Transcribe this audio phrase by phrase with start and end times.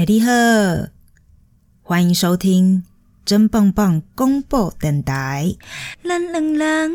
[0.00, 0.30] 哎，你好，
[1.82, 2.84] 欢迎收听
[3.26, 5.54] 真棒棒公布电台。
[6.02, 6.90] 咱两人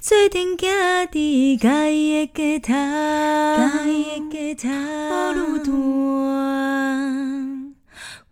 [0.00, 5.74] 做阵行伫家己的街头，家己的街头路段，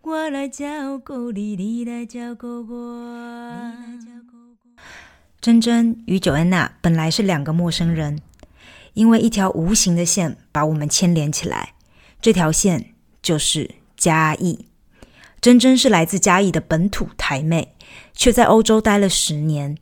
[0.00, 3.72] 我来照顾你，你来照顾我。
[5.42, 8.18] 珍珍与九安娜本来是两个陌生人，
[8.94, 11.74] 因为一条无形的线把我们牵连起来。
[12.20, 14.66] 这条线就是嘉义。
[15.40, 17.74] 珍珍是来自嘉义的本土台妹，
[18.12, 19.78] 却在欧洲待了十年。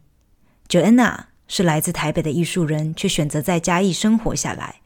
[0.69, 1.17] Joanna
[1.49, 4.77] 是来自台北的艺术人，却选择在嘉义生活下来。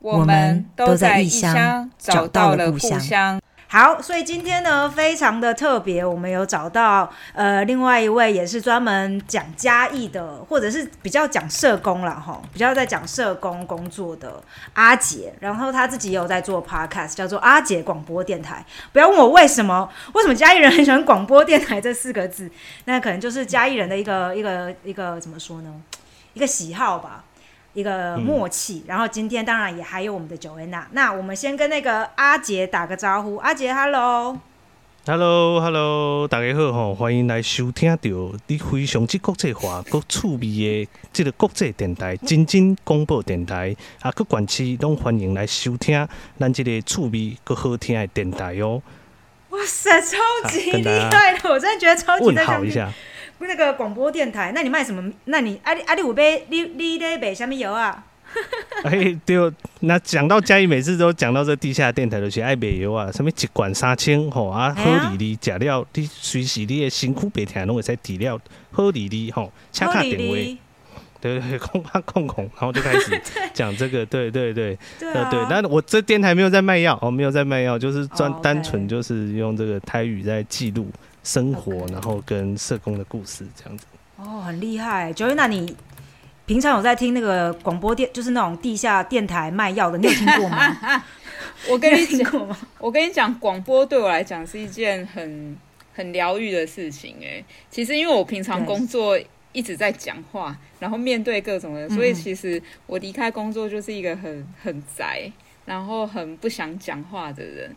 [0.00, 3.40] 我们都在异乡找到了故乡。
[3.72, 18.66] 好，所以今天呢，非常的特别，我们有找到呃，另外一位也是专门讲嘉义的，或者是比较讲社工了哈，比较在讲社工工作的阿杰，然后他自己也有在做 podcast，叫做阿杰广播电台。
[18.92, 22.50] 不要问我为什么，为什么嘉义人很喜欢广播电台这四个字，
[22.86, 25.72] 那可能就是嘉义人的一个一个一个怎么说呢，
[26.34, 27.22] 一个喜好吧。
[27.72, 30.88] 一个默契，然后今天当然也还有我们的九安娜。
[30.92, 38.10] 那我们先跟那个阿杰打个招呼，阿杰，Hello，Hello，Hello，大家好哈，欢迎来收听到
[38.48, 48.82] 你非常之国际化、国趣味的这个国际电台——真真广播电台，啊，各管区拢欢迎来收听咱这个趣味、个好听的电台哦。
[49.50, 50.16] 哇塞，超
[50.48, 52.92] 级厉害的，我真的觉得超级问好一下。
[53.46, 55.12] 那个广播电台，那你卖什么？
[55.24, 58.04] 那你阿阿你有卖你你咧卖什么油啊？
[58.84, 70.56] 哎，对，那讲到嘉义，每次都讲到这地下电台，就是爱卖油啊，什么一罐三千吼啊，好利利食了，你随时你的辛苦白天拢会使抵了，好利利吼，恰卡点位，
[71.20, 73.20] 对对，空怕空空，然后就开始
[73.52, 74.78] 讲这个，对对对，
[75.12, 80.88] 呃对，那我这电台没有在卖药，哦，没有在卖药，就是专单纯就是用这个台语在记录。
[81.30, 83.86] 生活，然后跟社工的故事这样子。
[84.16, 85.12] 哦，很厉害。
[85.12, 85.76] 九月，那你
[86.44, 90.76] 平常有在听那个广播电，就是那种地下电台卖药的，你有听过吗？
[91.70, 95.56] 我跟你讲，我跟你讲，广播对我来讲是一件很
[95.94, 97.14] 很疗愈的事情。
[97.22, 99.16] 哎，其实因为我平常工作
[99.52, 105.30] 一直在讲话，然后面对各种人，所以其实我离开工作就是一个很很宅，
[105.64, 107.70] 然后很不想讲话的人。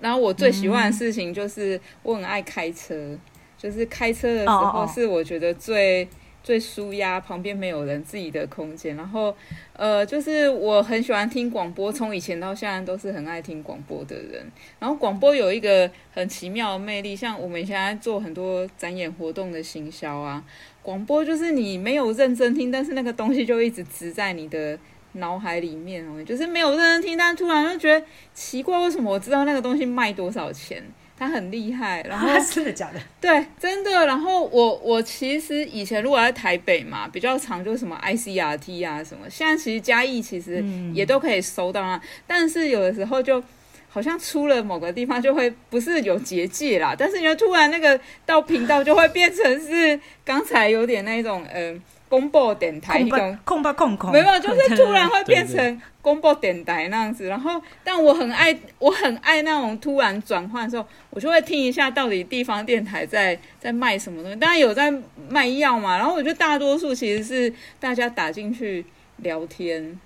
[0.00, 3.16] 然后我最喜欢的事情就是我很爱开车，
[3.58, 6.08] 就是开车的时候是我觉得最
[6.42, 8.96] 最舒压，旁边没有人，自己的空间。
[8.96, 9.36] 然后
[9.74, 14.50] 呃，就是我很喜欢听广播，从以前到现在都是很爱听广播的人。
[14.78, 20.42] 然后广播有一个很奇妙的魅力，像我们现在做很多展演活动的行销啊，
[20.82, 24.78] 广播就是你没有认真听，但是那个东西就一直植在你的。
[25.12, 30.82] 脑海里面哦，就是没有认真听，但突然就觉得奇怪，为什么我知道那个东西卖多少钱？
[31.18, 33.00] 它很厉害，然后 真的假的？
[33.20, 34.06] 对，真的。
[34.06, 43.42] 然后我我其实以前如果在台北嘛，比较常就是什么 ICRT 啊什么，现在其实嘉义其实也都可以收到啊，但是有的时候就
[43.90, 51.82] 好像出了某个地方就会不是有结界啦，但是你就突然那个到频道就会变成是刚才有点那种嗯。
[52.10, 57.28] 公播电台那种空吧空空，没有，就是突然会变成公播电台那样子。
[57.28, 64.36] 然后，但我很爱，我很爱那种突然转换的时候，我就会听一下到底地方电台在在卖什么东西。
[64.40, 64.92] 当然有在
[65.28, 65.96] 卖药嘛。
[65.96, 68.84] 然后我觉得大多数其实是大家打进去
[69.18, 69.96] 聊天，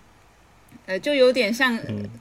[0.84, 1.74] 呃，就有点像，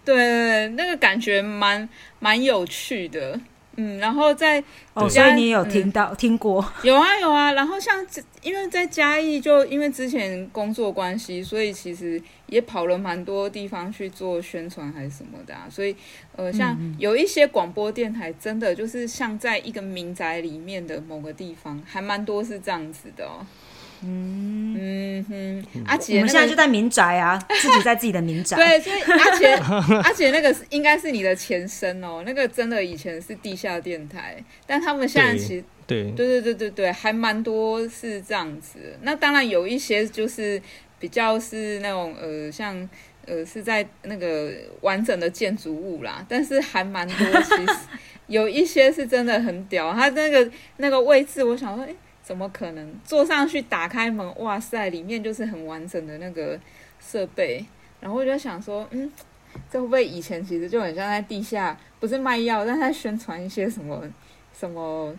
[0.05, 1.88] 对对对，那个感觉蛮
[2.19, 3.38] 蛮有趣的。
[3.75, 4.63] 嗯，然后在
[4.94, 6.63] 哦，所以你有听到听过？
[6.84, 8.06] 有啊有啊，然后像
[8.41, 15.67] 因为在嘉义，就因为之前工作关系，所以其实也跑了蛮多地方去做宣传还是什么的啊。
[15.69, 15.95] 所以
[16.35, 23.45] 呃，像有一些广播电台，真的就是像在一个民宅里面的某个地方，还蛮多是这样子的哦。
[24.05, 28.57] 嗯嗯哼，阿杰，我们现在就在民宅啊， 自己在自己的民宅。
[28.57, 29.47] 对，所以阿杰，
[30.03, 34.35] 阿杰那个应该是你的前身哦，那个真的以前是地下电台，
[34.67, 38.77] 但他们现在其实对对对对对对，还蛮多是这样子。
[39.01, 40.61] 那当然有一些就是
[40.99, 42.77] 比较是那种呃，像
[43.25, 44.51] 呃是在那个
[44.81, 47.77] 完整的建筑物啦，但是还蛮多，其实
[48.27, 51.95] 有一些是真的很屌，他那个那个位置，我想说，哎。
[52.23, 54.33] 怎么可能坐上去打开门？
[54.39, 56.57] 哇塞，里面就是很完整的那个
[56.99, 57.63] 设备。
[57.99, 59.11] 然后我就想说，嗯，
[59.69, 64.01] 这会不会以前其实就很像在地下，不是卖药，但在宣传一些什么
[64.57, 65.13] 什么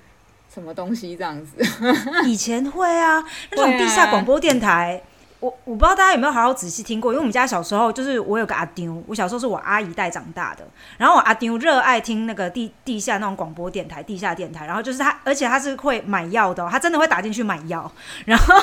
[0.52, 1.56] 什么东西这样子？
[2.26, 3.22] 以前会啊，
[3.52, 5.02] 那种地下广播电台，
[5.44, 17.92] 我我不知道大家有没有好好仔细听过，因为我们家小时候就是我有个阿丢，我小时候是我阿姨带长大的，然后我阿丢热爱听那个地地下那种广播电台、地下电台，然后就是他，而且他是会买药的、哦，他真的会打进去买药，
[18.24, 18.54] 然后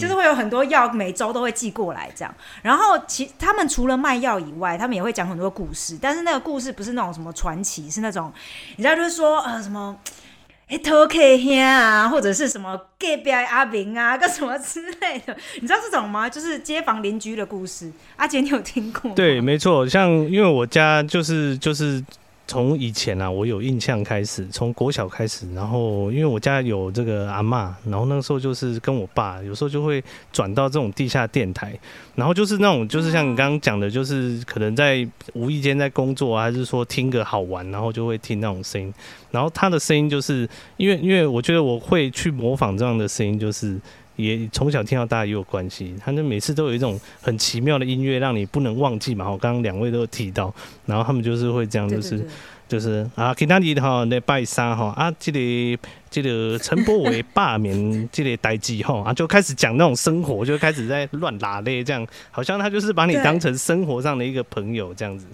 [0.00, 2.34] 就是会有很多药每周都会寄过来这样。
[2.62, 8.32] 然后其他们除了卖药以外，他们也会讲很多故事，但是那个故事不是那种什么传奇，是那种
[8.76, 9.94] 你知道就是说呃什么。
[10.66, 16.28] 哎，偷 K 兄啊，或者是什么隔壁阿明啊， 干什么之类的，你知道这种吗？
[16.28, 17.92] 就是街坊邻居的故事。
[18.16, 19.14] 阿杰，你有听过吗？
[19.14, 22.02] 对，没错，像因为我家就是就是
[22.46, 31.78] 从以前啊，我有印象开始，从国小开始，然后因为我家有这个阿嬷，然后那时候就是跟我爸，有时候就会转到这种地下电台，
[32.14, 38.92] 然后就是那种就是像你刚刚讲的，就是可能在无意间在工作啊，还是说听个好玩，然后就会听那种声音。
[39.30, 43.80] 然后他的声音就是因为因为我觉得我会去模仿这样的声音，就是
[44.16, 45.94] 也从小听到大也有关系。
[46.02, 49.30] 他那每次都有一种很奇妙的音乐，让你不能忘记嘛。
[49.30, 50.54] 我刚刚两位都有提到，
[50.86, 52.26] 然后他们就是会这样，就是
[52.68, 65.26] 就是啊，其他的哈那拜三哈啊，这个这个陈柏伟罢免这个代际哈啊，就开始讲那种生活，就开始在乱拉嘞，这样好像他就是把你当成生活上的一个朋友这样子。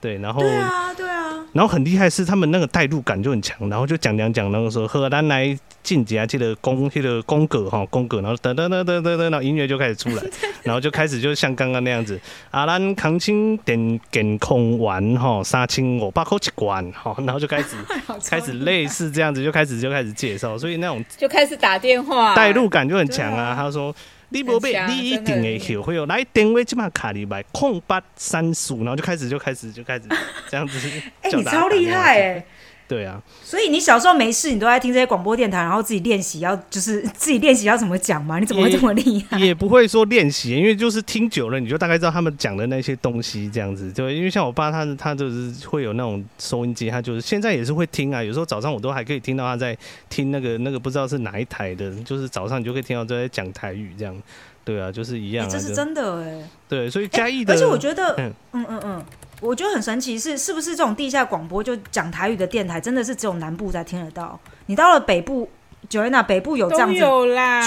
[0.00, 10.22] 对，然后对啊，对啊，然后很厉害是他们那个代入感就很强，然后就讲讲讲那个时候荷兰来晋级啊，记得宫记得宫格哈宫格，然后噔噔噔噔噔噔，然后音乐就开始出来，
[10.62, 17.76] 然后就开始就像刚刚那样子，阿兰扛清点健康丸哈，杀青我八口一罐哈，然后就开始
[18.28, 23.54] 开始类似这样子，就开始就开始介绍，所以那种就开始打电话，代入感就很强啊。
[23.54, 23.94] 他说。
[24.30, 26.06] 你不背，你一定会后悔哦。
[26.06, 30.04] 来电话这把卡里买空八三十五，然后就开始就开始就开始
[30.50, 30.78] 这样子。
[31.22, 32.46] 哎，你超厉害哎！
[32.88, 38.38] 对啊，所以你小时候没事，你都在听这些广播电台，然后自己练习，要就是 自己练习要怎么讲吗？
[38.38, 39.38] 你怎么会这么厉害？
[39.38, 43.92] 也不会说练习，因为就是听久了，你就大概知道他们讲的那些东西这样子。
[43.92, 48.24] 对，因为像我爸，他他就是会有那种收音机，他就是现在也是会听啊。
[48.24, 49.76] 有时候早上我都还可以听到他在
[50.08, 54.16] 听那个那个不知道是哪一台的，就是早上你就可以听到在讲台语这样。
[54.64, 55.48] 对啊，就是一样。
[55.48, 56.48] 这是真的哎。
[56.68, 59.04] 对，所以嘉义的，而且我觉得，嗯嗯嗯嗯。
[59.40, 64.38] 我觉得很神奇，是是不是这种地下广播就讲台语的电台，真的是只有南部才听得到？
[64.66, 65.48] 你到了北部，
[65.88, 66.98] 九月那北部有这样子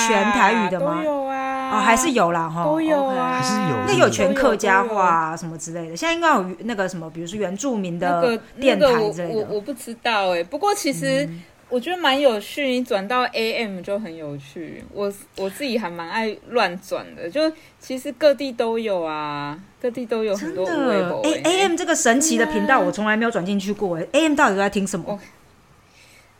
[0.08, 1.02] 全台语的吗？
[1.04, 3.78] 有啊，哦，还是有啦，哈，都有啊，还是有。
[3.88, 9.40] 那有全客家话什么之类的，现在应该有那个什么，比如说原住民的电台之类的。
[9.40, 11.30] 我我不知道哎，不过其实。
[11.72, 14.84] 我觉得蛮有趣，你转到 AM 就很有趣。
[14.94, 20.66] 我我自己还蛮爱乱转的，就其实各地都有啊，各地都有很多。
[20.66, 23.98] 真的，AM 这个神奇的频道，我从来没有转进去过。
[23.98, 25.18] 哎 AM 到底都在听什么？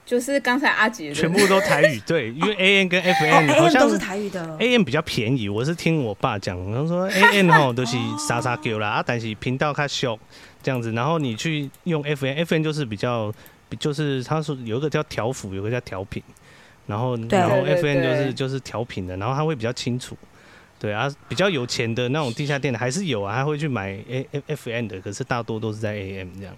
[0.06, 4.58] 就是刚才阿杰全部都台语，对，因为 AM 跟 FM 好像都是台语的。
[4.60, 10.20] AM 比较便宜，我是听我爸讲，他说 AM 吼都是沙沙叫啦，但是频道较小
[10.62, 10.92] 这样子。
[10.92, 13.34] 然后你去用 FM，FM 就是比较。
[13.78, 16.22] 就是他说有一个叫调幅，有个叫调频，
[16.88, 20.18] 然后然后 FN 就是就是调频的，然后他会比较清楚，
[20.80, 26.56] 对啊，比较有钱的那种地下店的还是有啊，他会去买 A F N 的，可是大多都是在 AM 这样，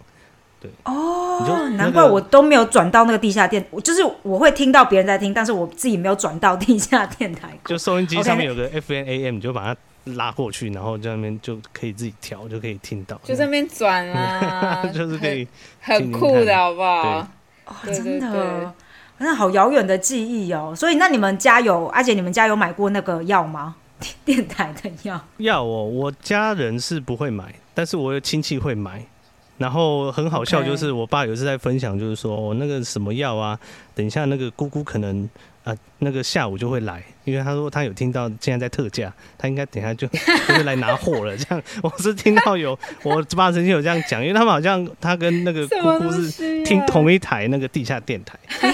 [0.59, 9.79] 对哦，难怪我都没有转到那个地下店，我就是我会听到别人在听，但是我自己没有转到地下电台，就收音机上面有个 F N A M，你就把它。
[10.05, 13.19] 拉过去，然后在那边就可以自己调，就可以听到。
[13.23, 15.47] 就在那边转啊， 就是可以
[15.79, 17.27] 很酷的，好不好？
[17.65, 18.73] 哦，真的，
[19.19, 20.73] 那好遥远的记忆哦。
[20.75, 23.75] 所以，那你们家有，阿姐你们家有买过那个药吗？
[24.25, 25.19] 电台的药？
[25.37, 29.05] 药哦，我家人是不会买，但是我有亲戚会买。
[29.57, 33.57] 然后很好笑，就是我爸有一次在分享，就是说哦，那个什么药啊，
[33.95, 35.29] 等一下那个姑姑可能。
[35.63, 40.05] 啊，那个下午就会来，因为他说他有听到现在在特价，他应该等下就
[40.47, 41.37] 就会来拿货了。
[41.37, 48.37] 这样， 我是听到有我爸曾经有这样讲，因为他们好像他跟那个姑姑是听同一台那个地下电台，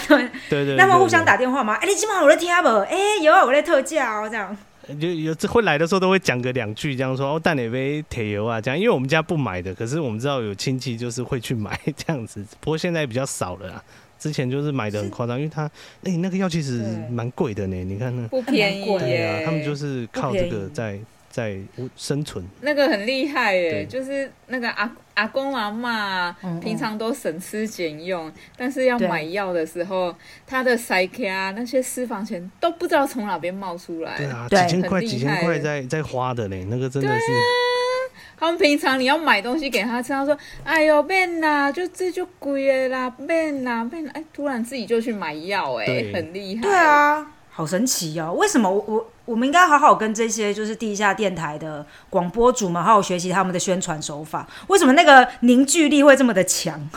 [0.49, 1.75] 对对，那么互相打电话吗？
[1.75, 2.67] 哎，你今晚我在听不？
[2.67, 4.55] 哎，有啊，我在特价哦，这样。
[4.99, 8.59] 就有这会来的时候都会讲个两句，这样说哦，带哪杯铁油啊？
[8.59, 13.83] 这样，因为我们家不买的，可是我们知道有亲戚就是会去买这样子，不过现在比较少了啦。
[14.19, 15.63] 之前就是买的很夸张，因为他
[16.03, 17.83] 哎，那个药其实蛮贵的呢。
[17.85, 18.15] 你看。
[18.15, 20.99] 那不便宜耶，他们就是靠这个在
[21.29, 21.57] 在
[21.95, 22.43] 生存。
[22.61, 30.13] 那个很厉害耶，就是那个阿阿公阿妈平常都省吃俭用，但是要买药的时候，
[30.45, 34.17] 他的塞卡那些私房钱都不知道从哪边冒出来。
[34.17, 37.21] 对啊，几千块几千块在在花的嘞，那个真的是。
[38.39, 46.61] 他们平常你要买东西给他吃，他说：“哎呦，变啦，就这就贵啦，变啦，变啦。”哎，突然自己就去买药，哎，很厉害。
[46.61, 47.33] 对啊。
[47.51, 48.33] 好神奇哦！
[48.39, 54.47] 为什么我我我们应该好好跟这些就是地下电台的广播主们好好学习他们的宣传手法？
[54.67, 56.89] 为什么那个凝聚力会这么的强？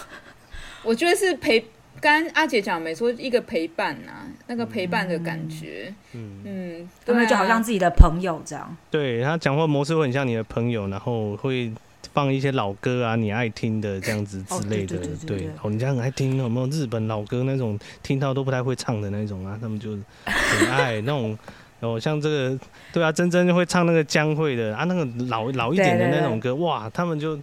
[0.84, 1.66] 我觉得是陪，
[2.00, 8.76] 刚阿姐讲没错，一个陪伴呐，那个陪伴的感觉，嗯嗯，他们就好像自己的朋友这样。
[8.90, 11.72] 对他讲话模式会很像你的朋友，然后会
[12.12, 14.98] 放一些老歌啊，你爱听的这样子之类的。
[15.26, 19.58] 对，哦，你家很爱听有没有日本老歌那种，听到都不太会唱的那种啊？
[19.60, 21.38] 他们就很爱那种，
[21.80, 22.58] 哦，像这个，
[22.92, 27.38] 对啊，真真会唱那个江蕙的啊，那个老老一点的那种歌，哇，他们就。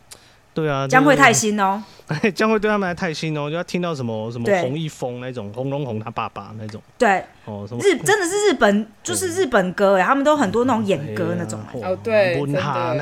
[0.60, 1.82] 对啊，将会太新哦，
[2.36, 12.36] 将会对他们来太新哦，就要听到什么什么洪一峰那种，洪龙红他爸爸那种，对，哦，什么日真的是日本，就是日本歌哎，他们都很多那种演歌那种，哦对，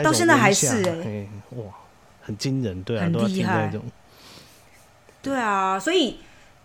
[0.03, 1.63] 到现在还是哎，哇，
[2.21, 3.81] 很惊人，对啊，很厉害，种，
[5.21, 6.19] 对啊，所以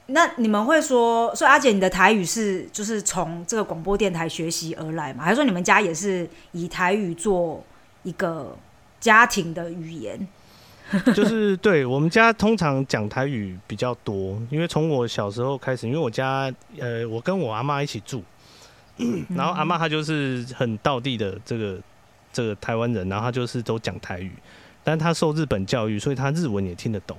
[0.06, 5.24] 那你们会说，说阿姐你的台语是就是从这个广播电台学习而来吗？
[5.24, 7.64] 还是说你们家也是以台语做
[8.02, 8.56] 一个
[9.00, 10.26] 家庭的语言？
[11.14, 18.22] 就是对我们家通常讲台语比较多，因为从我小时候开始，因为我家呃，我跟我阿妈一起住，
[19.34, 21.78] 然后阿妈她就是很道地的这个
[22.32, 24.30] 这个台湾人，然后她就是都讲台语，
[24.84, 27.16] 但她受日本教育，所以她日文也听得懂。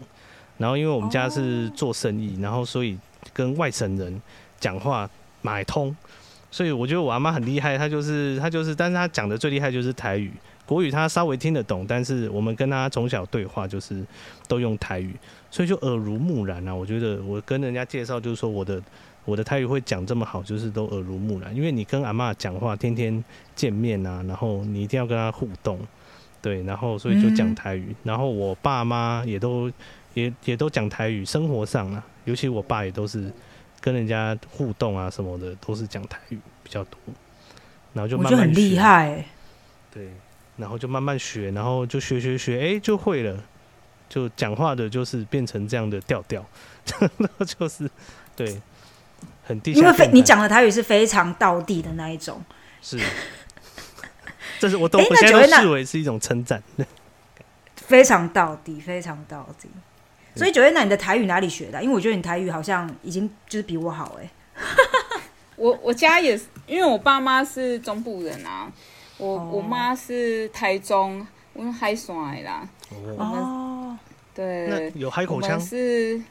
[0.57, 2.97] 然后因为我们家是做生意，然后所以
[3.33, 4.21] 跟外省人
[4.59, 5.09] 讲话
[5.41, 5.95] 买通，
[6.51, 10.31] 所以我觉得我阿妈很厉害，她就是她就是，但是她讲的最厉害就是台语。
[10.73, 14.03] 国语他稍微听得懂，但是我们跟他从小对话就是
[14.47, 15.13] 都用台语，
[15.51, 16.73] 所以就耳濡目染啊。
[16.73, 18.81] 我觉得我跟人家介绍就是说我的
[19.23, 21.55] 我的台语会讲这么好，就是都耳濡目染。
[21.55, 23.23] 因为你跟阿妈讲话，天天
[23.55, 25.79] 见面啊，然后你一定要跟他互动，
[26.41, 27.95] 对，然后所以就讲台语。
[28.01, 29.71] 然后我爸妈也都
[30.15, 33.31] 也也都讲台语，生活上啊，尤其我爸也都是
[33.79, 36.97] 跟人家互动啊什么的，都是讲台语比较多。
[37.93, 39.23] 然后就慢慢很厉害，
[39.93, 40.09] 对。
[40.57, 43.43] 然后就慢慢学，然后就学学学，哎，就会了。
[44.09, 46.45] 就讲话的，就是变成这样的调调，
[47.17, 47.89] 然 后就是
[48.35, 48.61] 对，
[49.43, 49.71] 很地。
[49.71, 52.39] 因为非你讲的台语是非常道地的那一种。
[52.79, 52.99] 是，
[54.59, 56.61] 这是我都我现在都视为是一种称赞。
[57.75, 59.67] 非常道地，非常道地。
[60.35, 61.81] 所以九月娜，你的台语哪里学的？
[61.81, 64.29] 因为我觉得你台语好像已经就是比我好哎。
[65.55, 68.71] 我我家也是，因为我爸妈是中部人啊。
[69.17, 72.67] 我我妈是台中，我们海山的啦。
[73.17, 73.97] 哦，
[74.33, 75.59] 对，有海口腔。
[75.59, 76.21] 是，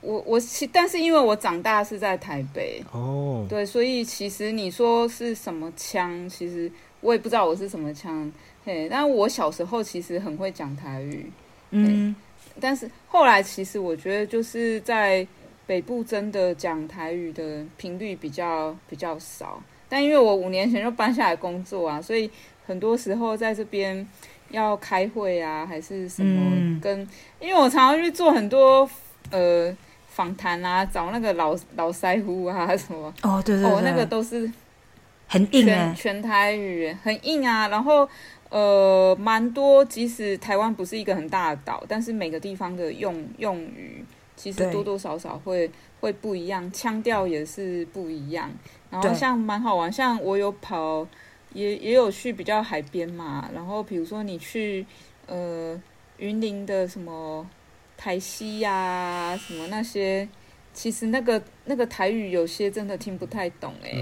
[0.00, 8.30] 我我其但是因为我长大是在台北哦，对，所以其实你说是什么腔，其实我也不知道我是什么腔。
[8.64, 11.30] 嘿，但我小时候其实很会讲台语，
[11.70, 12.14] 嗯，
[12.60, 15.26] 但是后来其实我觉得就是在
[15.66, 19.62] 北部真的讲台语的频率比较比较少。
[19.88, 22.30] 但因为我五年前就搬下来工作啊，所以
[22.66, 24.06] 很多时候在这边
[24.50, 27.06] 要开会啊，还是什么跟，
[27.40, 28.88] 因为我常常去做很多
[29.30, 29.76] 呃
[30.08, 33.12] 访谈啊，找那个老老腮胡啊什么。
[33.22, 34.50] 哦，对对对，那个都是
[35.26, 37.68] 很硬全，全台语很硬啊。
[37.68, 38.08] 然后
[38.50, 44.04] 呃，蛮多，即使台湾不是一个很大的岛，但是每个地方的用用语
[44.36, 45.68] 其实多多少少会
[46.00, 48.48] 会不一样，腔调也是不一样。
[49.02, 51.06] 然后像蛮好玩，像我有跑，
[51.52, 53.50] 也也有去比较海边嘛。
[53.54, 54.86] 然后比如说你去
[55.26, 55.80] 呃
[56.18, 57.46] 云林的什么
[57.96, 60.28] 台西呀，什么那些，
[60.72, 63.92] 其实那个那个台语有些真的听不太懂哎，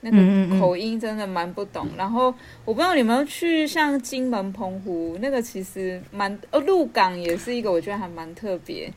[0.00, 1.88] 那个口音真的蛮不懂。
[1.96, 2.34] 然后
[2.64, 8.92] 我不知道你们去像金门、澎湖那个，其实蛮呃鹿港也是一个，我觉得还蛮特别，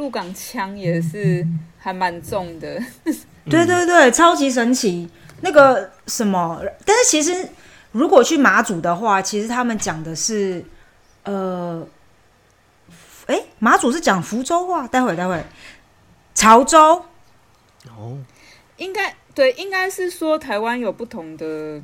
[0.00, 1.46] 鹿港腔也是
[1.78, 2.82] 还蛮重的。
[3.44, 5.10] 对对对，超级神奇。
[5.42, 7.46] 那个什么，但是其实
[7.92, 10.64] 如果去马祖的话，其实他们讲的是，
[11.24, 11.86] 呃，
[13.26, 14.88] 哎，马祖是讲福州话。
[14.88, 15.44] 待会儿，待会儿，
[16.34, 17.04] 潮州。
[17.88, 18.18] 哦，
[18.78, 21.80] 应该对，应该是说台湾有不同的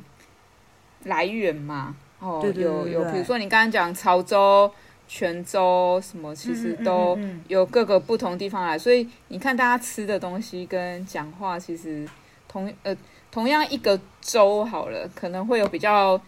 [1.03, 1.95] 来源嘛。
[2.19, 4.71] 哦，有有，比如说你刚刚讲潮州。
[5.07, 12.07] 泉州什么其实都有各个不同地方来，所以你看大家吃的东西跟讲话，其实
[12.47, 12.95] 同呃
[13.31, 16.19] 同样一个州好了，可能会有比较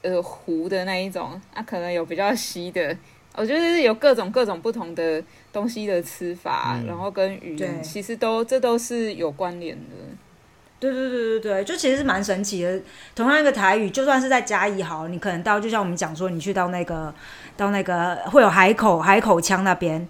[0.00, 2.96] 呃糊的那一种，啊可能有比较稀的，
[3.34, 5.22] 我觉得是有各种各种不同的
[5.52, 9.96] 东西的吃法，然后跟语言其实都这都是有关联的。
[10.82, 12.80] 对对对对对，就其实是蛮神奇的。
[13.14, 17.14] 同样一个台语，就算是在嘉义好，你可能到就像我们讲说，你去到那个
[17.56, 20.08] 到那个会有海口海口腔那边，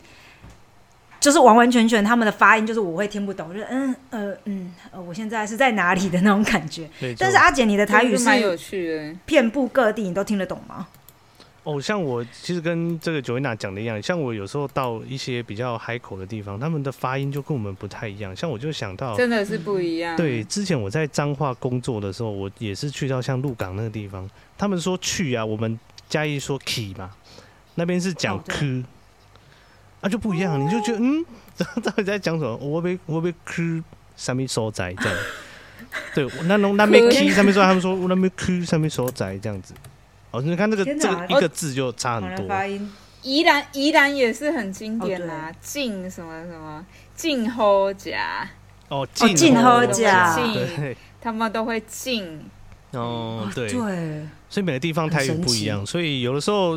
[1.20, 6.88] 就是完完全全他们的发音就是我会听不懂，就是嗯呃嗯呃，我现在是在哪里的那种感觉。
[7.18, 9.14] 但是阿姐，你的台语蛮有是趣的。
[9.26, 10.88] 遍布各地，你都听得懂吗？
[11.64, 18.34] 哦，像我其实跟这个九维娜讲的一样，像我有时候到一些比较海口的地方，他们的发音就跟我们不太一样。
[18.34, 20.16] 像我就想到，真的是不一样。
[20.16, 24.28] 对，之前我在彰化工作的时候，我也是去到像鹿港那个地方，
[24.58, 25.78] 他们说去啊，我们
[26.08, 27.10] 嘉义说 key 嘛，
[27.76, 28.88] 那边是讲哦对科，
[30.00, 31.24] 啊就不一样，你就觉得嗯，
[31.80, 32.56] 到底在讲什么？
[32.56, 33.62] 我被我被科
[34.16, 35.18] 上面所在这样。
[36.12, 39.72] 对，那种那边 key 上面说，他们说我那边 key 上面所在这样子。
[40.32, 42.48] 哦，你看这个这个一个字就差很多。
[42.48, 42.92] 发音。
[43.22, 46.84] 宜兰宜兰也是很经典哦啦，静、什么什么
[47.14, 48.48] 静候甲，
[48.88, 50.34] 哦，进进喝甲。
[50.36, 52.44] 对，他们都会静。
[52.90, 56.76] 哦对，对，所以每个地方台语不一样，所以有的时候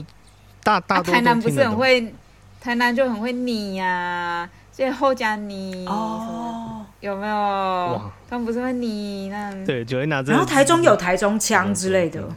[0.64, 1.60] 大大啊，多台南不是。
[1.64, 2.14] 很会，
[2.62, 6.86] 台南就很会你呀、所以后加你哦。
[7.02, 7.36] 有没有？
[7.36, 8.12] 哇？
[8.30, 9.66] 他们不是会你那样？
[9.66, 12.22] 对，九维娜真的然后台中有台中腔之类的。
[12.22, 12.30] 对，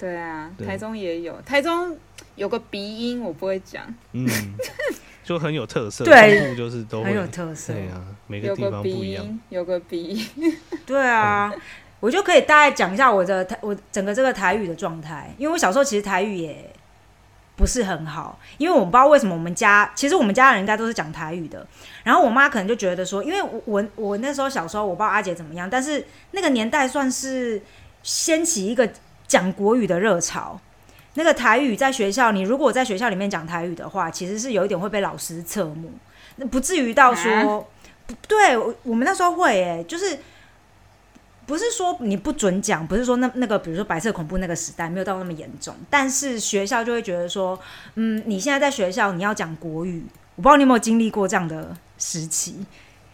[0.00, 1.94] 对啊，对台中也有，台中
[2.36, 4.26] 有个鼻音我不会讲，嗯，
[5.22, 6.04] 就很有特色。
[6.04, 7.74] 对中部就是都很有，特色。
[7.74, 9.24] 对啊，每个地有个鼻方不一样。
[9.24, 10.56] 音，有个鼻音。
[10.86, 11.52] 对啊，
[12.00, 15.34] 我就可以大概讲一下我的台，我整个这个台语的状态。
[15.36, 16.72] 因为我小时候其实台语也
[17.56, 21.66] 不是很好，因为我不知道为什么我们家，其实我们家人应该都是讲台语的。
[22.04, 27.60] 然后我妈可能就觉得说，因为我我我那时候小时候，我不知道阿姐怎么样，但是那个年代算是
[28.02, 28.88] 掀起一个
[29.30, 30.60] 讲国语的热潮。
[31.14, 35.92] 那个台语在学校，你如果在学校里面讲台语的话，其实是有一点会被老师侧目，
[36.36, 37.64] 那不至于到说，啊
[38.06, 40.18] 不对我我们那时候会诶、就是
[41.46, 47.58] 不是说你不准讲，不是说那那个比如说白色恐怖那个时代没有到那么严重，但是学校就会觉得说，
[47.94, 52.66] 嗯，你现在在学校你要讲国语，我不知道你有没有经历过这样的时期。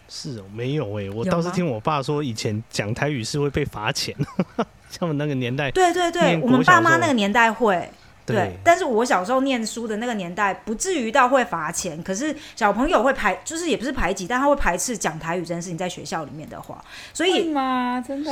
[0.09, 4.15] 是哦，没有哎，我倒是听我爸说，以前讲台语是会被罚钱，
[4.89, 7.89] 像我们那个年代，对对对，我们爸妈那个年代会。
[8.25, 18.03] 对对，但是我小时候念书的那个年代，不至于到会罚钱，可是小朋友会排，就是也不是排挤，但他会排斥讲台语这件事情在学校里面的话，所以会吗？
[18.05, 18.29] 真的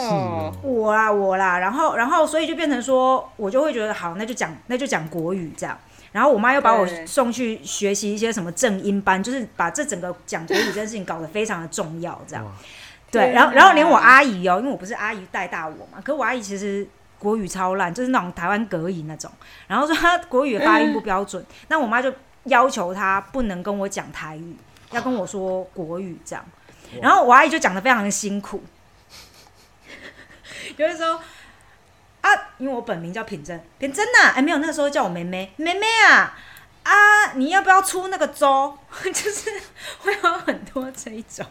[0.61, 5.77] 我啦，我啦，然后，然后，所以就变成说，我就会觉得好，那就讲，那就讲国语这样。
[6.15, 12.45] 然后我妈又把我送去学习一些什么正音班，就是把这整个讲国语这件事情搞得非常的重要，这样。
[12.45, 12.51] 哇
[13.11, 16.87] 对，然后，然后连我阿姨哦，因为我不是阿姨带大我嘛，可我阿姨其实
[17.19, 19.29] 国语超烂，就是那种台湾隔音那种。
[19.67, 22.13] 然后说她国语的发音不标准，那我妈就
[22.45, 24.55] 要求她不能跟我讲台语，
[24.91, 26.45] 要跟我说国语这样。
[27.01, 28.63] 然后我阿姨就讲的非常的辛苦，
[30.77, 31.21] 就是说啊，
[32.57, 36.37] 因为我本名叫品珍，品珍呐、哎没有，那个时候叫我妹妹，妹妹啊
[36.83, 38.77] 啊，你要不要出那个粥？
[39.03, 39.49] 就是
[39.99, 41.45] 会有很多这一种。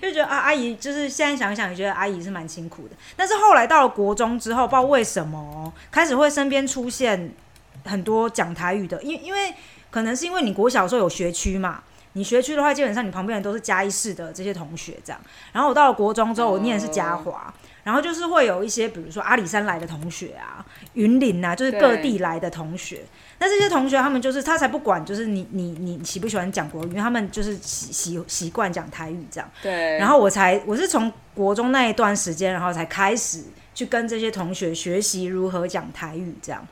[0.00, 2.94] 就觉得啊，阿姨就是现在想想，也觉得阿姨是蛮辛苦的。
[3.16, 7.32] 但是后来到了国中之后，不知道为什么开始会身边出现
[7.84, 9.52] 很多讲台语的，因因为
[9.90, 15.20] 可能是因为你国小的时候有学区嘛，你学区的话，基本上你旁边人都是嘉义市的这些同学这样。
[15.52, 17.52] 然后我到了国中之后，我念的是嘉华，
[17.84, 20.64] 然后就是会有一些，比如说阿里山来的同学啊，
[20.94, 23.02] 云林啊，就是各地来的同学。
[23.40, 29.48] 那这些同学他们就是他才不管，就是你你你喜不喜欢讲国语，因为他们就是习习习惯讲台语这样。
[29.62, 36.66] 对，然后我才我是从国中那一段时间，然后才开始去跟这些同学学习如何讲台语这样。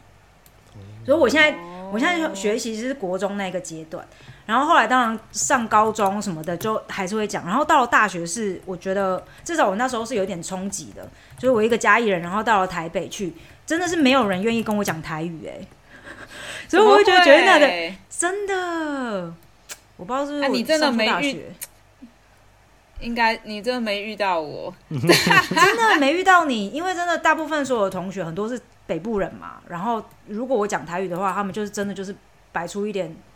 [1.04, 1.56] 所以我现在
[1.92, 4.04] 我现在学习是国中那个阶段，
[4.46, 11.06] 然后后来当然上高中什么的就还是会讲，然后到了大学是我觉得至少我那时候是有点冲击的，
[11.36, 13.34] 就是我一个嘉义人，然后到了台北去，
[13.66, 15.66] 真的是没有人愿意跟我讲台语哎、
[16.68, 19.34] 所以我会觉得觉得那的的，真的，
[19.96, 21.52] 我不知道是不是你真的没遇大学。
[22.98, 32.16] 应该你真的没遇到我，真的没遇到你，因为真的大部分所有的同学很多是北部人嘛，然后如果我讲台语的话，他们就是真的就是
[32.52, 33.14] 摆出一点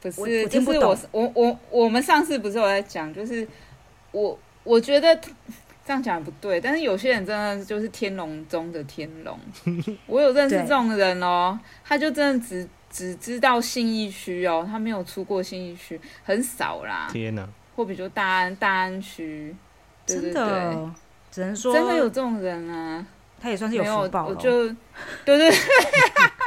[0.00, 3.46] 不是，就是我我我我们上次不是有在讲，就是
[4.12, 5.14] 我我觉得
[5.84, 9.38] 这样讲不对，但是有些人真的就是天龙中的天龙，
[10.06, 19.56] 我有认识这种人哦，他就真的只只知道信义区哦，他没有出过信义区，很少啦，天哪，或比如说大安大安区，
[20.06, 20.90] 对真对对，的，
[21.30, 23.04] 只能说真的有这种人啊，
[23.40, 24.30] 他也算是有没有福报了。
[24.30, 24.68] 我就
[25.24, 25.50] 对对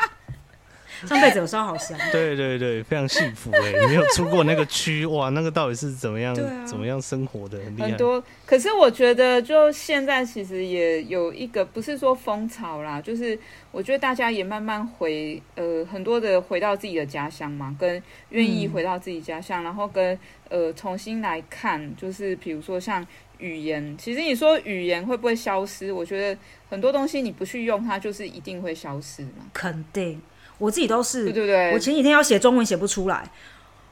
[1.08, 1.98] 上辈子有烧好香。
[2.12, 3.72] 对对对，非常幸福哎！
[3.82, 5.30] 你没有出过那个区哇？
[5.30, 6.36] 那个到底是怎么样？
[6.66, 7.58] 怎么样生活的？
[7.60, 7.98] 很厉害很。
[7.98, 13.38] 多，可是我觉得，就现在其实也有一个，不是说风潮啦，就是
[13.72, 20.18] 我觉得大家也慢慢回，呃，很多的回到自己的家乡嘛，跟愿意嗯回到自己家乡，然后跟
[20.50, 23.06] 呃重新来看，就是比如说像
[23.40, 25.92] 语言，其实你说语言会不会消失？
[25.92, 30.22] 我觉得很多东西你不去用它，就是一定会消失嘛，肯定，
[30.62, 31.24] 我自己都是。
[31.26, 31.80] 对对对我。
[31.80, 33.24] 前几天要写中文写不出来，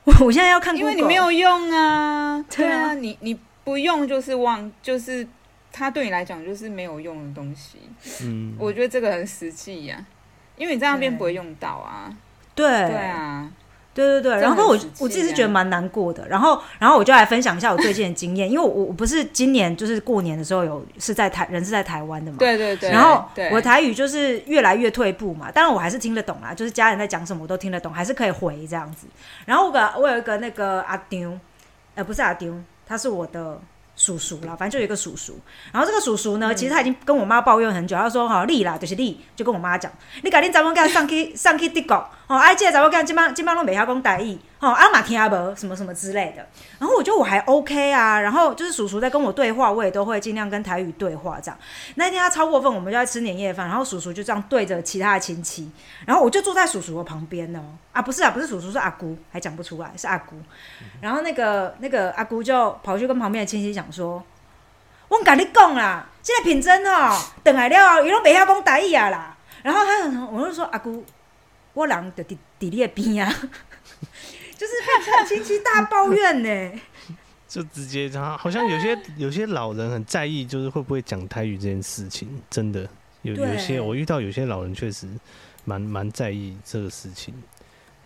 [0.03, 5.27] 我我现在要看因为你没有用啊，对啊对啊，你你不用就是忘，就是
[5.71, 7.79] 它对你来讲就是没有用的东西。
[8.23, 10.05] 嗯，我觉得这个很实际呀、
[10.57, 12.13] 因为你在那边不会用到啊。
[12.55, 13.49] 对对啊，
[13.99, 22.89] 对对对，然后我我自己是啊觉得蛮难过的，然后然后我就来分享一下我最近的经验，因为我我不是今年就是过年的时候有是在台人是在台湾的嘛，对对对。
[22.91, 29.07] 然后我的台语就是越来越退步嘛，当然我还是听得懂啦，就是家人在讲什么我都听得懂，还是可以回这样子。
[29.45, 31.37] 然后我个我有一个那个阿丢，
[31.95, 32.55] 呃不是阿丢，
[32.87, 33.59] 他是我的
[33.95, 35.37] 叔叔啦，反正就有一个叔叔。
[35.73, 39.91] 然后这个叔叔呢，其实他已经跟我妈抱怨很久，他说哈你啦就是你，就跟我妈讲，
[40.23, 46.47] 你甲恁查某囝上去上去德国，哦，啊这个查某囝今摆今摆拢袂晓讲台语，吼、啊嘛听无什么什么之类的。
[46.77, 51.57] 然后我觉得我还 OK 啊，然后就是叔叔在跟我对话，我也都会尽量跟台语对话这样。
[51.95, 55.71] 那一天他超过分，我们就在吃年夜饭，然后叔叔就这样对着其他的亲戚，
[56.05, 57.61] 然后我就坐在叔叔的旁边哦，
[57.93, 60.35] 啊不是啊，不是叔叔，是阿姑，还讲不出来是阿姑。
[61.01, 64.23] 然后那个那个阿姑就跑去跟旁边的亲戚讲说
[65.09, 71.03] ：“我跟你讲啦，现在品真哦，等来了后，伊拢袂晓讲台语啊啦。”然后他很，我就说阿姑，
[71.79, 73.31] 我人就伫伫你的边啊，
[74.57, 74.73] 就是
[75.27, 76.81] 亲戚大抱怨呢。
[77.47, 82.87] 就直接他好像有些有些老人很在意，就是会不会讲台语这件事情，真的
[83.23, 85.07] 有有些我遇到有些老人确实
[85.65, 87.33] 蛮蛮在意这个事情。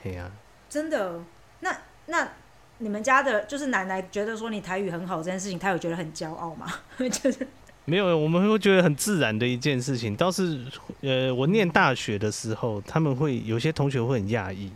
[0.02, 0.32] 嘿呀、
[0.70, 1.20] 真的，
[1.60, 2.30] 那那
[2.78, 6.72] 你们家的就是奶奶觉得说你台语很好这件事情，她有觉得很骄傲吗？
[6.98, 7.46] 就是
[7.86, 10.16] 没有，我们会觉得很自然的一件事情。
[10.16, 10.60] 倒是，
[11.02, 14.72] 呃，我念大学的时候，他们会有些同学会很讶异，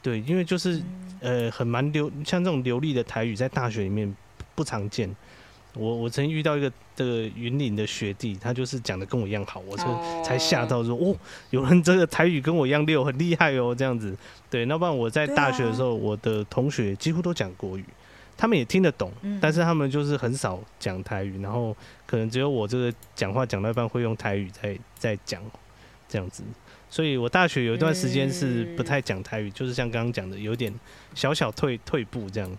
[0.00, 0.80] 对，因为就是
[1.20, 4.14] 呃很蛮流，像这种流利的台语在大学里面
[4.54, 5.14] 不常见。
[5.76, 9.82] 我我曾经遇到一个这个云林的学弟，他就是讲的跟我一样好，我就
[10.22, 11.16] 才吓到说，哦，
[11.50, 14.16] 有人这个台语跟我一样溜，很厉害哦，这样子。
[14.48, 17.84] 对，那不然我在大学的时候，我的同学几乎都讲国语，
[18.36, 25.42] 他们也听得懂，嗯但是他们就是很少讲台语，然后可能只有我这个讲话讲到一半会用台语在在讲
[26.08, 26.42] 这样子。
[26.90, 30.72] 所以我大学有一段时间是不太讲台语，就是像刚刚讲的，有点
[31.14, 32.50] 小小退退步这样。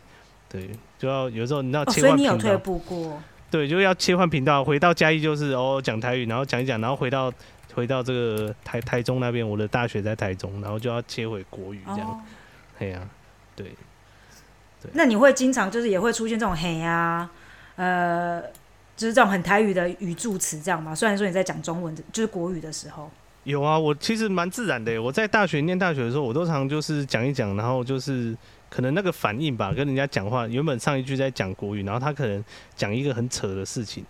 [0.49, 3.21] 对，就要有时候你要哦，切所以你有退换频道，步过？
[3.49, 4.63] 对，就要切换频道。
[4.63, 7.31] 回到嘉义就是哦讲台语，然后讲一讲，然后回到
[7.73, 12.09] 回到这个台台中那边，我的大学在台中，然后就要切回国语这样。
[12.09, 12.21] 哦，
[12.77, 13.07] 嘿呀、
[13.55, 13.71] 对，
[14.93, 17.30] 那你会经常就是也会出现这种嘿呀、
[17.76, 18.41] 呃，
[18.95, 20.95] 就是这种很台语的语助词这样吗？
[20.95, 23.10] 虽然说你在讲中文的，就是国语的时候，
[23.43, 25.02] 有啊，我其实蛮自然的。
[25.02, 28.36] 我在大学念大学的时候，我都常就是讲一讲，然后就是
[28.69, 32.43] 可能那个反应吧，跟人家讲话，原本上一句在讲国语，然后他可能
[32.76, 34.04] 讲一个很扯的事情，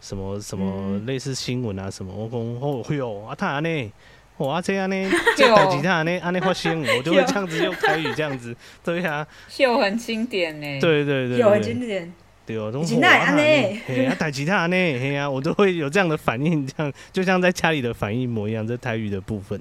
[0.00, 3.92] 什么什么嗯类似新闻啊什么，我讲哦哟，啊他安呢，
[4.42, 12.12] 哦啊这样呢， 这代志他安呢安呢发生， 我就会这样子用台语这样子，对啊，秀很经典呢。，对对对有很对经典，
[12.46, 19.60] 对哦，以前那也安呢嘿啊，打吉他呢，嘿啊，我都会有这样的反应，这样就像在家里的反应模一样，这台语的部分，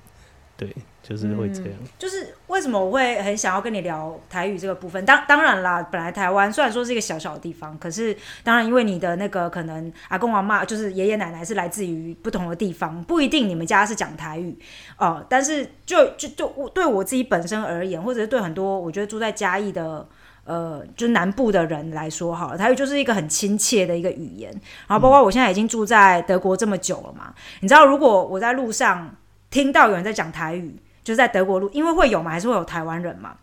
[0.57, 0.67] 对，
[1.01, 1.71] 就是会这样。
[1.97, 5.05] 就是为什么我会很想要跟你聊台语这个部分？
[5.05, 14.57] 当当然啦，本来台湾虽然说是一个小小的地方，可是当然因为你的那个可能阿公阿妈就是爷爷奶奶是来自于不同的地方，不一定你们家是讲台语
[14.97, 20.07] 哦、但是就就就我对我自己本身而言，或者是对很多我觉得住在嘉义的。
[20.43, 24.51] 呃，就南部的人来说，好了，台语就是一个很亲切的一个语言。
[24.87, 29.15] 然后，包括我现在已经住在德国这么久了嘛，你知道，如果我在路上
[29.51, 33.37] 听到有人在讲台语，就在德国路，因为会有嘛，还是会有台湾人嘛。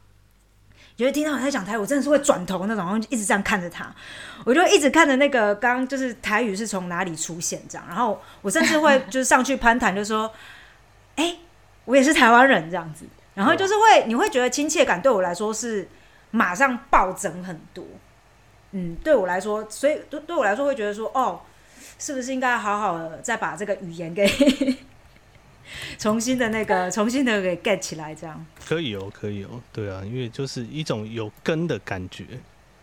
[0.96, 3.88] 就是听到他在讲台语，我真的是会转头那种，然后就一直这样看着他，
[4.44, 10.28] 我就一直看着那个刚刚就是台语是从哪里出现这样，然后我甚至会就是上去攀谈，就说，
[11.14, 11.36] 哎、
[11.84, 15.86] 我也是台湾人这样子，然后就是会你会觉得亲切感对我来说是
[16.32, 17.84] 马上暴增很多，
[18.72, 21.42] 嗯，对我来说，所以对对我来说会觉得说，哦，
[22.00, 24.26] 是不是应该好好的再把这个语言给
[25.98, 32.24] 重新的那个重新的给 get 起来，这样可以哦，可以哦，对啊，因为就是一种有根的感觉，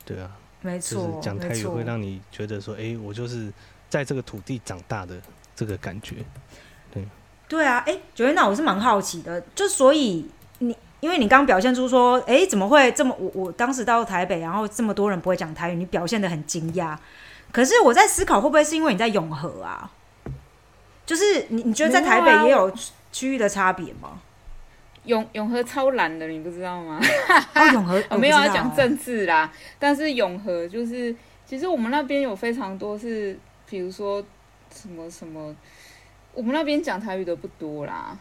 [0.06, 1.84] 对啊，没错，就是讲台语会。
[1.84, 3.52] 让你觉得说，哎、我就是
[3.90, 5.16] 在这个土地长大的
[5.56, 6.16] 这个感觉。
[6.92, 7.06] 对
[7.48, 10.26] 对啊，哎、九月娜，我是蛮好奇的，就所以
[10.60, 13.16] 你因为你刚表现出说，哎，怎么会这么？
[13.20, 16.98] 我我当时到台北，然后这么多人不会讲台语，你表现的很惊讶。
[17.52, 19.92] 可是我在思考，会不会是因为你在永和啊？
[21.06, 22.72] 就是你你觉得在台北也有
[23.12, 24.20] 区域的差别吗？
[25.06, 27.00] 永永和超蓝的，你不知道吗？
[27.54, 31.16] 哦，永和 我没有要讲政治啦，但是永和就是，
[31.46, 33.38] 其实我们那边有非常多是，
[33.70, 34.24] 比如说
[34.74, 35.56] 什么什么，
[36.34, 38.18] 我们那边讲台语的不多啦。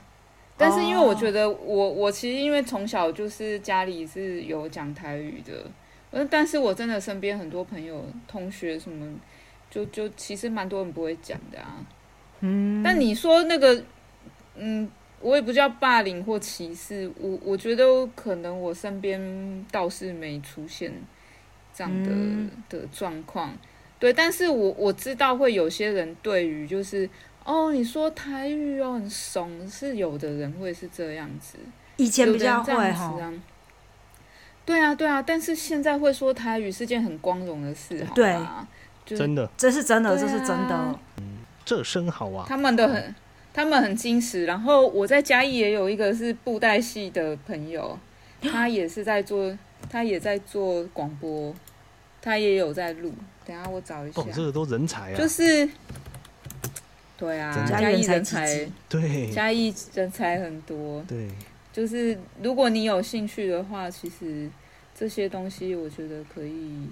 [0.56, 5.64] 但是因为我觉得我我其实因为从小就是家里是有讲台语的。
[6.12, 9.12] 嗯，但是我真的身边很多朋友、同学什么，
[9.68, 11.82] 就就其实蛮多人不会讲的啊。
[12.44, 13.82] 嗯，但你说那个，
[14.56, 14.86] 嗯，
[15.20, 20.92] 我也不叫霸凌或歧视，我我觉得可能我身边倒是没出现
[21.74, 22.10] 这样的
[22.68, 23.56] 的状况。
[23.98, 27.08] 对，但是我我知道会有些人对于就是
[27.44, 31.56] 哦，你说台语哦很怂，是有的人会是这样子，
[31.96, 33.18] 以前比较会哈。
[34.66, 38.68] 对啊，对啊，但是现在会说台语是件很光荣的事，好吗？
[39.06, 40.98] 真的，这是真的，这是真的。
[41.64, 42.44] 嗯，这声好啊。
[42.48, 43.14] 他们都很，
[43.52, 44.44] 他们很矜持。
[44.44, 47.98] 然后我在嘉义也有一个是布袋戏的朋友，
[48.42, 49.56] 他也是在做，
[49.90, 51.54] 他也在做广播，
[52.20, 53.12] 他也有在录。
[53.46, 54.20] 等下我找一下。
[54.20, 55.16] 哦，这个都人才啊。
[55.16, 55.68] 就是，
[57.16, 61.28] 对啊，嘉义人才，对，嘉义人才很多，对。
[61.72, 64.48] 就是如果你有兴趣的话，其实
[64.96, 66.88] 这些东西我觉得可以，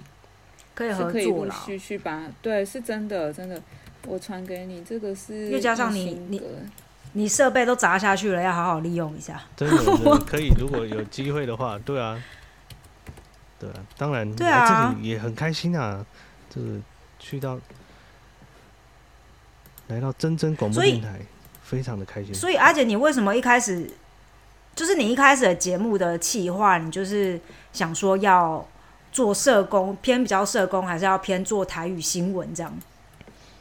[0.75, 1.55] 可以合作了。
[1.65, 3.61] 续去把对，是真的，真的，
[4.07, 6.41] 我传给你，这个是又加上你你
[7.13, 9.41] 你设备都砸下去了，要好好利用一下。
[9.55, 9.77] 真的
[10.25, 12.21] 可以，如果有机会的话，对啊，
[13.59, 16.05] 对啊，当然对啊，这里也很开心啊，
[16.49, 16.79] 这个
[17.19, 17.59] 去到
[19.87, 21.19] 来到真真广播电台，
[21.61, 22.33] 非常的开心。
[22.33, 23.89] 所以阿姐，你为什么一开始？
[24.75, 27.39] 就是你一开始的节目的企划，你就是
[27.71, 28.67] 想说要
[29.11, 32.75] 做社工，偏比较社工，还是要偏做台语新闻这样？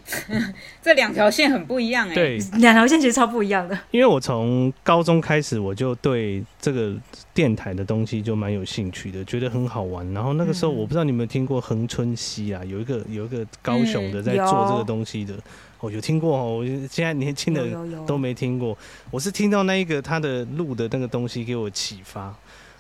[0.83, 2.15] 这两条线很不一样哎。
[2.15, 3.79] 对， 两条线其实超不一样的。
[3.91, 6.95] 因为我从高中开始，我就对这个
[7.33, 10.11] 电台的东西就蛮有兴趣的，觉得很好玩。
[10.13, 15.35] 然后那个时候，我不知道你有没有听过恒春熙啊，有一个有一个高雄的在做这个东西的。
[15.81, 17.67] 我有听过哦，我现在年轻的
[18.07, 18.77] 都没听过。
[19.11, 22.33] 我是听到那一个他的录的那个东西给我启发。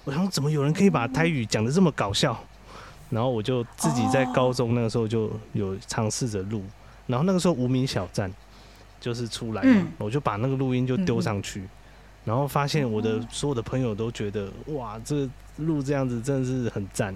[0.04, 2.38] 我想怎么有人可以把台语讲的这么搞笑？
[3.10, 6.62] 然后我就自己在高中那个时候就有尝试着录。
[7.06, 8.32] 然后那个时候无名小站
[9.00, 11.68] 就是出来嘛，我就把那个录音就丢上去，
[12.24, 17.14] 然后发现我的所有的朋友都觉得哇，这录这样子真的是很赞。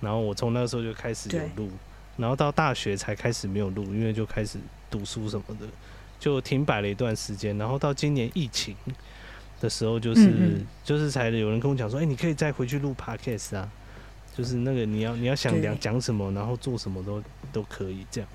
[0.00, 1.70] 然后我从那个时候就开始有录，
[2.16, 4.58] 然后到大学才开始没有录，因为就开始。
[4.90, 5.66] 读书什么的，
[6.20, 8.76] 就停摆了一段时间，然后到今年疫情
[9.60, 13.68] 的时候，就是就是才有人跟我讲说，哎，你可以再回去录 podcast 啊，
[14.36, 17.20] 就是那个你要你要想讲讲什么，然后做什么都
[17.52, 18.30] 都可以这样。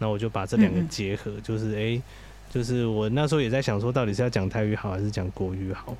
[0.00, 2.02] 那我就把这两个结合，就是哎，
[2.50, 5.96] 就是我那时候也在想说，到底是要讲台语好还是讲国语好，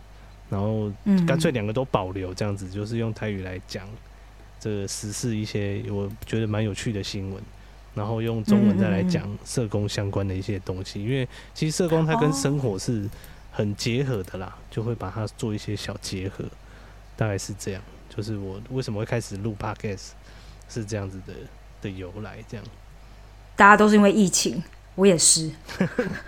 [0.49, 0.91] 然后
[1.25, 3.89] 干脆两个都保留这样子，就是用台语来讲
[4.59, 7.41] 这个时事一些我觉得蛮有趣的新闻。
[7.93, 13.05] 然后用中文再来讲社工相关的一些东西，因为其实社工它跟生活是
[13.51, 16.45] 很结合的啦，就会把它做一些小结合，
[17.17, 17.83] 大概是这样。
[18.09, 20.11] 就是我为什么会开始录 podcast
[20.69, 21.35] 是这样子的
[21.83, 22.65] 的由来，这样。
[23.61, 24.63] 大家都是因为疫情，
[24.95, 25.51] 我也是。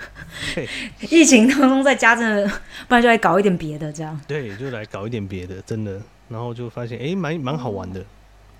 [1.09, 2.47] 疫情当中在家真的，
[2.87, 4.21] 不然就来搞一点别的，这样。
[4.29, 5.99] 对，就来搞一点别的，真的。
[6.29, 8.05] 然后就发现，哎，蛮蛮好玩的。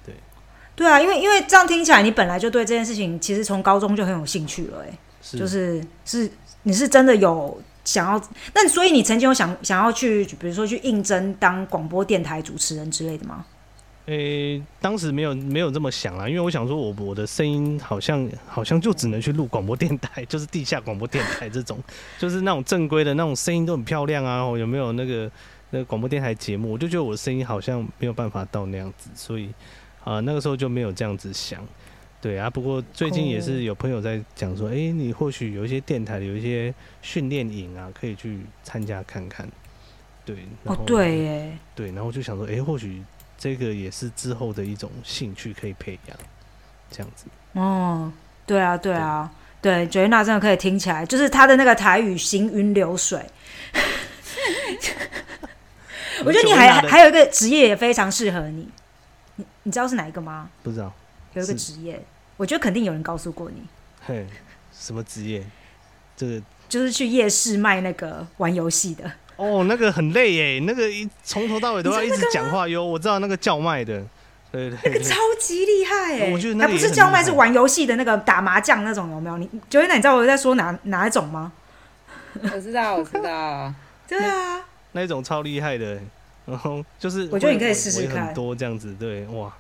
[0.07, 0.15] 对
[0.75, 6.31] 对啊，因为因为这样听起来，你本来就对这件事情其实从高中就很有兴趣了，哎，就是是
[6.63, 8.23] 你是真的有想要，
[8.55, 13.45] 那所以你曾经有想想要去，比如说去应征当广播电台主持人之类的吗？
[14.07, 21.79] 诶，当时没有没有这么想啦，因为我想说我我的声音好像好像就只能去录广播电台， 就是地下广播电台这种，
[22.19, 25.31] 就是那种正规的那种声音都很漂亮啊，有没有那个
[25.71, 26.73] 那个广播电台节目？
[26.73, 29.51] 我就觉得我的声音好像没有办法到那样子，所以。
[30.05, 31.65] 啊，那个时候就没有这样子想，
[32.21, 32.51] 对啊。
[32.51, 39.49] 不过最近也是有朋友在讲说，哎，你或许有一些电台有一些训练营啊，可以去参加看看。
[40.25, 43.01] 对，哦，对，耶，对，然后就想说，哎，或许
[43.43, 46.17] 这个也是之后的一种兴趣可以培养，
[46.93, 47.25] 这样子。
[47.55, 48.13] 哦，
[48.47, 49.29] 对啊，对啊，
[49.61, 53.21] 对，觉得那真的可以听起来，就是他的那个台语行云流水。
[56.25, 58.69] 我觉得你还还有一个职业也非常适合你。
[59.35, 60.49] 你你知道是哪一个吗？
[60.63, 60.95] 不知道，
[61.35, 62.01] 有一个职业，
[62.37, 63.61] 我觉得肯定有人告诉过你。
[64.07, 64.25] 嘿，
[64.73, 65.45] 什么职业？
[66.17, 69.11] 这个就是去夜市卖那个玩游戏的。
[69.37, 72.85] 哦，那个很累耶，那个一从头到尾都要一直讲话哟。
[72.85, 74.03] 我知道那个叫卖的，
[74.51, 76.31] 对对对，那个超级厉害哎！
[76.33, 79.39] 我觉得那还不是叫卖，是玩游戏的那个打麻将那种，有没有？
[79.39, 81.53] 你九月奶，你知道我在说哪哪一种吗？
[82.43, 83.73] 我知道，我知道。
[84.09, 84.61] 对啊，
[84.93, 85.99] 那一种超厉害的，
[86.45, 89.53] 然后就是我觉得你可以试试看，很多这样子，对哇，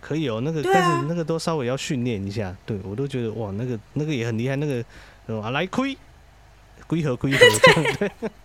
[0.00, 0.40] 可以哦。
[0.42, 5.96] 那个但是那个都稍微要训练一下，对我都觉得哇，那个那个也很厉害，那个啊来亏，
[6.86, 8.10] 龟和龟和这样对。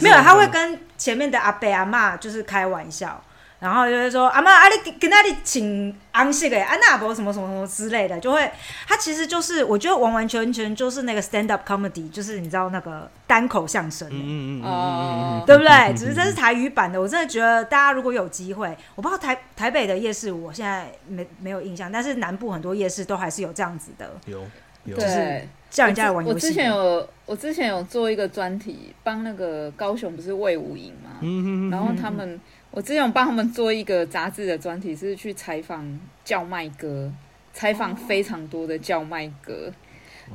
[0.00, 3.22] 没有，他会跟前面的阿伯阿妈就是开玩笑。
[3.60, 8.48] 然后就是说，阿妈，阿里跟那里请安息给，安娜伯什么什么什么之类的，就会，
[8.86, 15.92] 他其实就是，我觉得完完全全就是那个 stand up comedy，就是你知道那个单口相声，嗯嗯嗯，对不对？
[15.96, 24.40] 只是这是台语版的，我真的觉得大家如果有机会，我不知道台台北的夜市，我现在没没有印象，但是南部很多夜市都还是有这样子的，有
[24.84, 26.46] 有，就是叫人家玩游戏。
[26.46, 32.40] 我之前有，我之前有做一个专题，帮那个高雄不是魏武营嘛，嗯然后他们。
[32.70, 37.10] 我之前有帮他们做一个杂志的专题，是去采访叫卖哥，
[37.54, 39.72] 采访非常多的叫卖哥。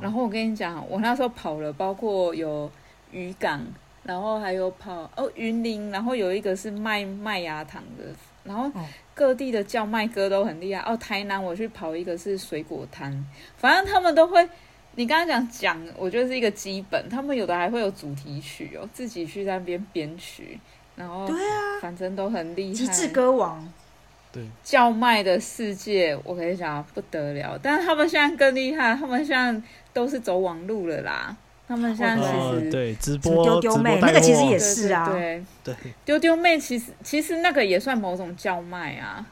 [0.00, 2.68] 然后我跟你讲，我那时候跑了，包括有
[3.12, 3.64] 渔港，
[4.02, 8.04] 然后还有跑哦云林，然后有一个是卖麦芽糖的，
[8.42, 8.68] 然后
[9.14, 10.80] 各地的叫卖哥都很厉害。
[10.82, 13.24] 哦，台南我去跑一个是水果摊，
[13.56, 14.46] 反正他们都会。
[14.96, 20.58] 你刚刚讲讲，我觉得是一个基本，他们有的还会有主题曲哦，自己去那边编曲。
[20.96, 22.74] 然后对啊，反正都很厉害。
[22.74, 23.68] 极致歌王，
[24.30, 27.58] 对叫卖的世界，我跟你讲不得了。
[27.60, 29.60] 但是他们现在更厉害，他们现在
[29.92, 31.36] 都是走网路了啦。
[31.66, 39.26] 他们现在其实对直播丢丢妹那个其实也是啊，对对丢丢妹其实其实那个也算某种叫卖啊。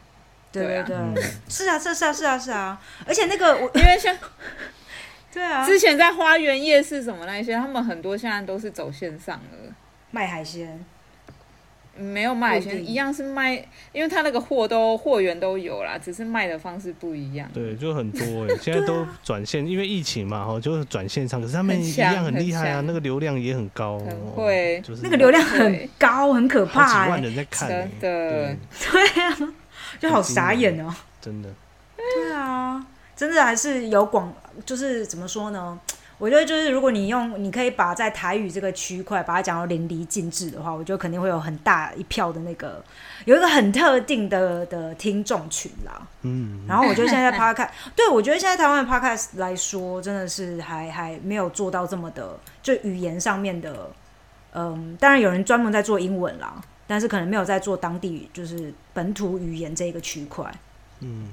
[0.51, 2.83] 对对对，是啊，是是啊，是啊，是啊。
[3.07, 4.15] 而且那个我因为像
[5.33, 9.75] 对啊，之前在花园夜市什么那些，他们很多现在都是走线上了，
[10.11, 10.85] 卖海鲜。
[11.95, 13.55] 没有卖，一样是卖，
[13.93, 17.47] 因为他那个货都货源都有啦，只是卖的方式不一样。
[17.53, 23.99] 对，就很多哎， 现在都转线，因为疫情嘛，哈，就是转线上，可是他们一样很厉害啊，那个流量也很高，
[24.35, 28.57] 会，就是那个流量很高，很可怕，几万人在看，真的，对。
[29.23, 29.55] 啊，
[30.01, 31.51] 就好傻眼哦，真的，
[33.17, 34.33] 真的还是有广，
[34.65, 35.79] 就是怎么说呢？
[36.19, 42.81] 我觉得就是，如果你用，你可以把在台语这个区块把它讲到淋漓尽致的话，我觉得肯定会有很大一票的那个，
[43.25, 46.07] 有一个很特定的的听众群啦。
[46.21, 53.91] 嗯，然后我觉得现在 Podcast， 对我觉得现在台湾的 Podcast 来说，真的是还还没有做到这么的，就语言上面的，
[54.55, 56.55] 嗯，当然有人专门在做英文啦，
[56.87, 60.55] 但是可能没有在做当地就是本土语言这一个区块。
[61.01, 61.33] 嗯，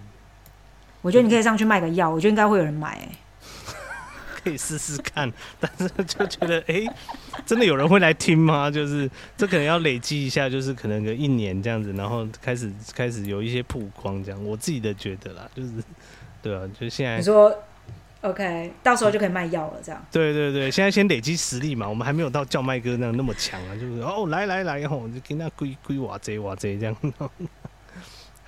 [1.01, 2.99] 我觉得你可以上去卖个药，我觉得应该会有人买。
[4.41, 6.85] 可以试试看， 但是就觉得，哎，
[7.45, 8.71] 真的有人会来听吗？
[8.71, 14.41] 就是这可能要累积一下，就是可能个一年这样子，然后开始开始有一些曝光这样。
[14.45, 15.69] 我自己的觉得啦，就是
[16.41, 17.53] 对啊，就现在你说
[18.21, 20.05] OK，到时候就可以卖药了，这样。
[20.09, 26.95] 对对对，现在先累积实力嘛，我们还没有到叫麦哥那样那么强啊，就是哦，来来来，吼，就跟那龟龟瓦贼瓦贼这样。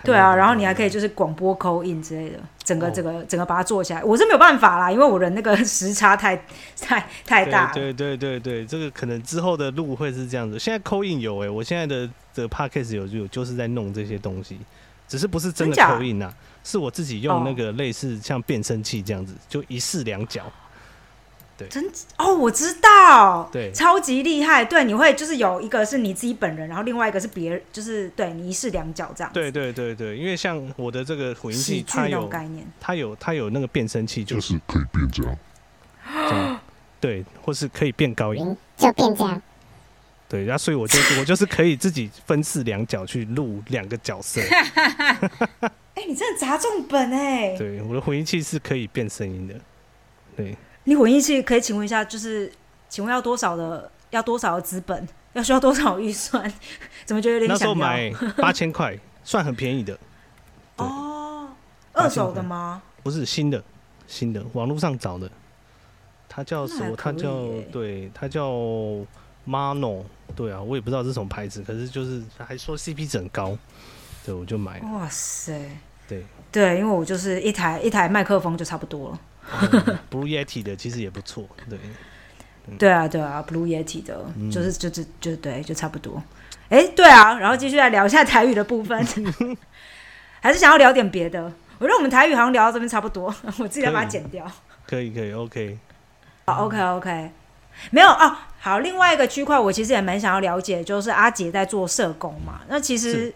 [0.03, 6.35] 对啊，然后你还可以就是广播口音之类的，整个整个整个把它做起来，我是没有办法啦，因为我人那个时差太
[6.79, 7.71] 太太大。
[7.73, 10.57] 对对对对，这个可能之后的路会是这样子。
[10.57, 14.57] 现在口音有哎，我现在的的 podcast 有有就是在弄这些东西，
[15.07, 16.31] 只是不是真的口音呐，
[16.63, 20.43] 是我自己用那个类似像变声器这样子，就一式两脚。
[21.69, 21.83] 真
[22.17, 24.63] 哦，我知道，对，超级厉害。
[24.63, 29.31] 对，你会就是有一个是你自己本人，然后另外一个是别人，就是对你一式两脚这样。
[29.33, 36.59] 对对对对，因为像我的这个混音器，它有概念，它有它有那个变声器，就是可以变这样，
[36.99, 39.41] 对，或是可以变高音，就变这样。
[40.29, 44.39] 对，然后所以我就我就是可以自己分饰两角去录两个角色。
[45.93, 47.53] 哎，你真的砸中本哎！
[47.57, 49.55] 对，我的混音器是可以变声音的，
[50.37, 50.55] 对。
[50.91, 52.51] 你混音器可以请问一下，就是
[52.89, 53.89] 请问要多少的？
[54.09, 55.07] 要多少的资本？
[55.31, 56.51] 要需要多少预算？
[57.05, 57.73] 怎么觉得有点想要？
[57.73, 59.97] 那时候买 八千块，算很便宜的。
[60.75, 61.47] 哦，
[61.93, 62.81] 二手的吗？
[63.03, 63.63] 不是新的，
[64.05, 65.31] 新的，网络上找的。
[66.27, 66.93] 它叫什么？
[66.97, 68.51] 它叫对，它叫
[69.47, 70.03] Mono。
[70.35, 73.57] 对啊，我也不知道是什么牌子，可是就是还说 CP 值很高，
[74.25, 74.91] 对，我就买了。
[74.91, 75.57] 哇塞！
[76.09, 79.19] 对对，因为我就是一台一台麦克风就差不多了。
[80.09, 81.77] Blue Yeti 的其实也不错，对，
[82.77, 86.21] 对啊，对啊，Blue Yeti 的，就是就就就对，就差不多。
[86.69, 89.05] 哎，对啊，然后继续来聊一下台语的部分，
[90.39, 91.51] 还是想要聊点别的？
[91.79, 94.49] 我觉得我们台语好像聊到这边差不多，我自己要把它剪掉。
[94.87, 95.77] 可以，可以，OK。
[96.45, 97.31] 好，OK，OK。
[97.89, 98.37] 没有哦。
[98.59, 102.61] 好，另外一个区块我其实也蛮想要了解，就是阿杰在做社工嘛。
[102.67, 103.33] 那其实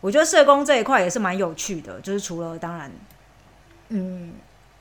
[0.00, 2.90] 我觉得社工这一块也是蛮有趣的，就是除了当然，
[3.90, 4.32] 嗯，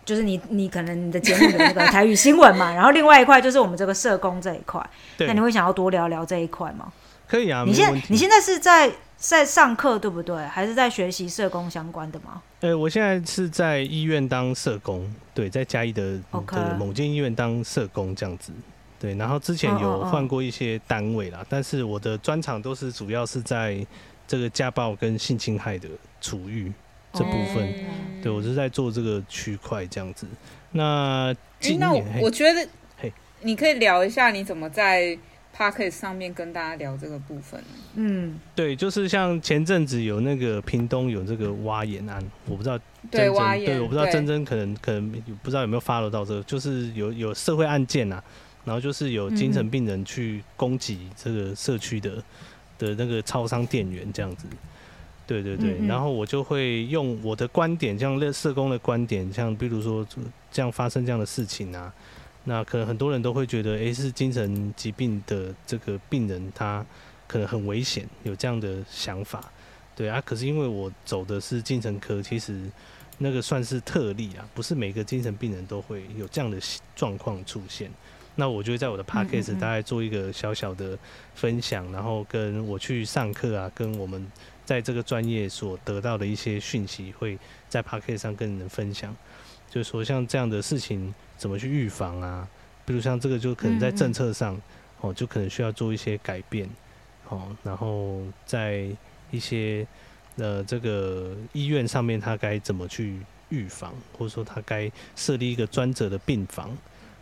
[0.06, 4.84] 就是你你可能你的节目的那个台语新闻嘛， 然后另外一块就是我们这个社工这一块。
[5.18, 6.91] 对那你会想要多聊聊这一块吗？
[7.28, 10.45] 可以啊，你现你现在是在在上课对不对？
[10.45, 12.41] 还是在学习社工相关的吗？
[12.60, 18.51] 呃，我现在是在医院当社工，对，在嘉义的的某间医院当社工这样子。
[18.99, 23.86] 对，然后之前有换过一些单位啦，但是我的专长都是主要是在
[24.28, 25.89] 这个家暴跟性侵害的
[26.22, 26.72] 处遇
[27.14, 27.64] 这部分。
[27.64, 30.26] 嗯对我是在做这个区块这样子。
[30.72, 32.66] 那今年那我觉得
[32.97, 33.11] 嘿，
[33.41, 35.20] 你可以聊一下你怎么在
[35.51, 37.61] p o c k e t 上面跟大家聊这个部分。
[37.95, 42.80] 嗯，对，就是像前阵子有那个屏东有这个挖眼案，我不知道
[43.11, 45.11] 对，真挖眼，对，我不知道对真真可能可能
[45.43, 48.24] 不知道有没有 follow 到这个，就是有有社会案件啊，
[48.64, 52.24] 然后就是有精神病人去攻击这个社区的
[52.80, 54.47] 的那个超商店员这样子。
[55.26, 60.05] 对对对，嗯嗯然后我就会用我的观点，像社社工的观点，像比如说
[60.51, 61.93] 这样发生这样的事情啊，
[62.43, 66.86] 那可能很多人都会觉得，诶，是精神疾病的这个病人他
[67.28, 69.51] 可能很危险，有这样的想法。
[69.95, 72.61] 对啊，可是因为我走的是精神科，其实
[73.19, 76.57] 那个算是特例啊，不是每个精神病人都会有这样的
[76.95, 77.89] 状况出现。
[78.36, 80.97] 那我就会在我的 p a c k a g e 嗯嗯大概做一个小小的
[81.36, 84.26] 分享，然后跟我去上课啊，跟我们
[84.66, 87.38] 在这个专业所得到的一些讯息，会
[87.70, 89.16] 在 p a c k a g e 上跟人分享。
[89.70, 92.47] 就是说，像这样的事情怎么去预防啊？
[92.86, 94.61] 比如像这个，就可能在政策上
[95.01, 96.70] 哦，就可能需要做一些改变
[97.30, 98.88] 哦，然后在
[99.32, 99.88] 一些
[100.36, 106.70] 呃这个医院上面，他该怎么去预防，或者说他该设立一个专责的病房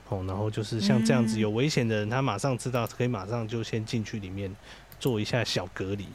[0.09, 4.53] 哦，然后就是像这样子嗯有危险的人，他马上知道，可以马上就先进去里面
[4.99, 6.05] 做一下小隔离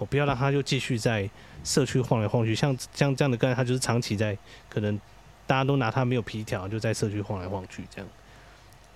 [0.00, 1.30] 哦，不要让他就继续在
[1.62, 4.36] 社区晃来晃去，像像这样的个案，他就是长期在
[4.68, 4.98] 可能
[5.46, 8.08] 大家都拿他没有皮条，就在社区晃来晃去这样，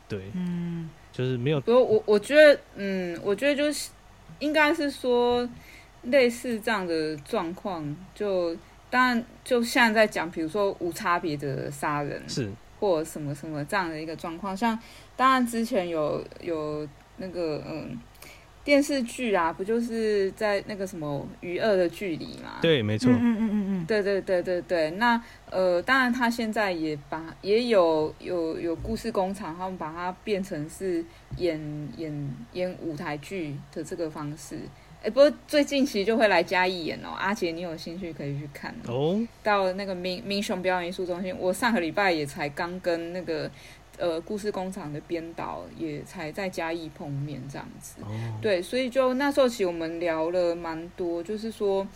[0.08, 0.90] 对，嗯。
[1.16, 3.90] 就是没有不过我我觉得，嗯，我觉得就是
[4.40, 5.48] 应该是说
[6.02, 8.52] 类似这样的状况，就
[8.90, 12.50] 当然就现在在讲，比如说无差别的杀人，是。
[12.80, 14.56] 或什么什么这样的一个状况。
[14.56, 14.76] 像
[15.14, 16.84] 当然之前有有
[17.18, 17.96] 那个嗯
[18.64, 22.60] 电视剧啊，不就是在那个什么余恶的距离嘛？
[22.62, 31.04] 对，没错，嗯嗯嗯嗯对对对对对，那呃，当然他现在也把也有有有故事工厂，他们把它变成是
[31.36, 31.60] 演
[31.98, 34.58] 演演舞台剧的这个方式。
[35.02, 43.50] 哎，不过最近其实就会来嘉义演哦，阿杰，你有兴趣可以去看哦，到那个民民雄表演艺术中心，我上个礼拜也才刚跟那个
[43.98, 47.96] 呃故事工厂的编导也才在嘉义碰面这样子。
[48.02, 48.08] 哦，
[48.42, 51.86] 对，所以就那时候其实我们聊了蛮多，就是说，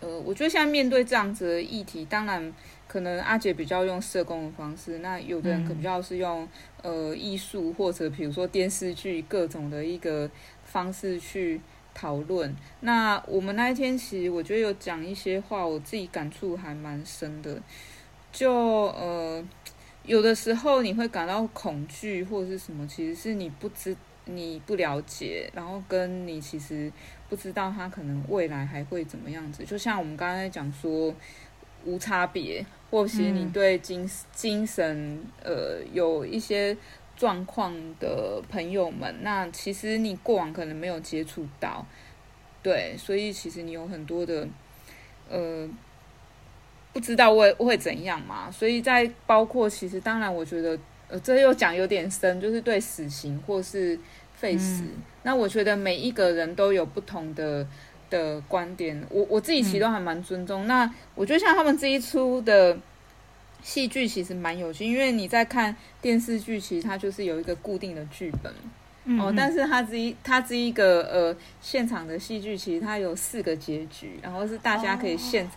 [0.00, 2.52] 呃，我觉得现在面对这样子的议题，当然
[2.88, 6.48] 可能阿姐比较用社工的方式，那有的人可能比较是用、
[6.82, 10.28] 呃艺术或者比如说电视剧各种的一个
[10.64, 11.60] 方式去
[11.94, 12.54] 讨论。
[12.80, 17.60] 那我们那一天其实我觉得有讲一些话，我自己感触还蛮深的，
[18.32, 19.44] 就呃。
[20.06, 23.96] 有的时候你会感到恐惧或者是什么，其实是你不知
[24.26, 26.92] 你不了解，然后跟你其实
[27.28, 29.64] 不知道他可能未来还会怎么样子。
[29.64, 31.14] 就像我们刚才讲说
[31.84, 36.76] 无差别，或许你嗯对精精神呃有一些
[37.16, 41.86] 状况的朋友们，那其实你过往可能没有接触到，
[42.62, 44.46] 对，所以其实你有很多的
[45.30, 45.66] 呃。
[46.94, 50.78] 不知道会会怎样嘛，所以在包括其实当然，我觉得
[51.08, 53.98] 呃，这又讲有点深，就是对死刑或是
[54.34, 54.82] 废死。
[54.84, 57.66] 嗯那我觉得每一个人都有不同的
[58.10, 60.66] 的观点，我我自己其实都还蛮尊重。
[60.66, 62.76] 那我觉得像他们这一出的
[63.62, 68.52] 戏剧其实蛮有趣，因为你在看电视剧，其实它就是有一个固定的剧本。
[69.06, 75.50] 嗯哦，但是它这一它这一个呃现场的戏剧，其实它有四个结局，然后是大家可以现、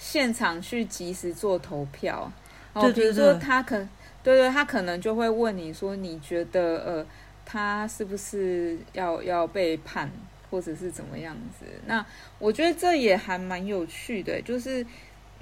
[0.00, 2.32] 现场去及时做投票。
[2.72, 3.76] 哦，对对比如说他可
[4.24, 7.06] 对对，他可能就会问你说，你觉得呃
[7.44, 10.10] 他是不是要要被判，
[10.50, 11.66] 或者是怎么样子？
[11.86, 12.04] 那
[12.38, 14.84] 我觉得这也还蛮有趣的，就是。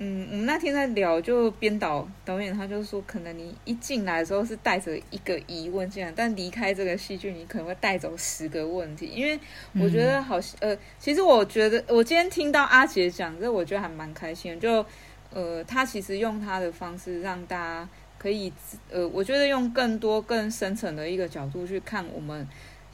[0.01, 9.07] 嗯，我们那天在聊，就编导导演他就说，可能你一进来的时候是带着一个疑问进来，但离开这个戏剧，你可能会带走十个问题。
[9.07, 9.39] 因为
[9.75, 14.61] 我觉得好，呃，其实我觉得我今天听到阿杰讲这，我觉得还蛮开心的。
[14.61, 14.87] 就
[15.31, 17.89] 呃，他其实用他的方式让大家
[18.19, 18.53] 可以
[18.91, 22.47] 呃，我觉得用更多更深层的一个角度去看我们。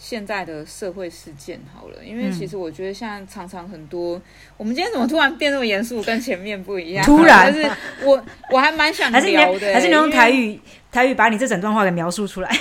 [0.07, 4.20] 现在的社会事件好了，因为其实我觉得现在常常很多，
[4.59, 7.02] 我们今天怎么突然变那么严肃，跟前面不一样？
[7.07, 10.61] 突然， 但是我我还蛮想聊的，还是你用台语
[10.92, 12.50] 台语把你这整段话给描述出来？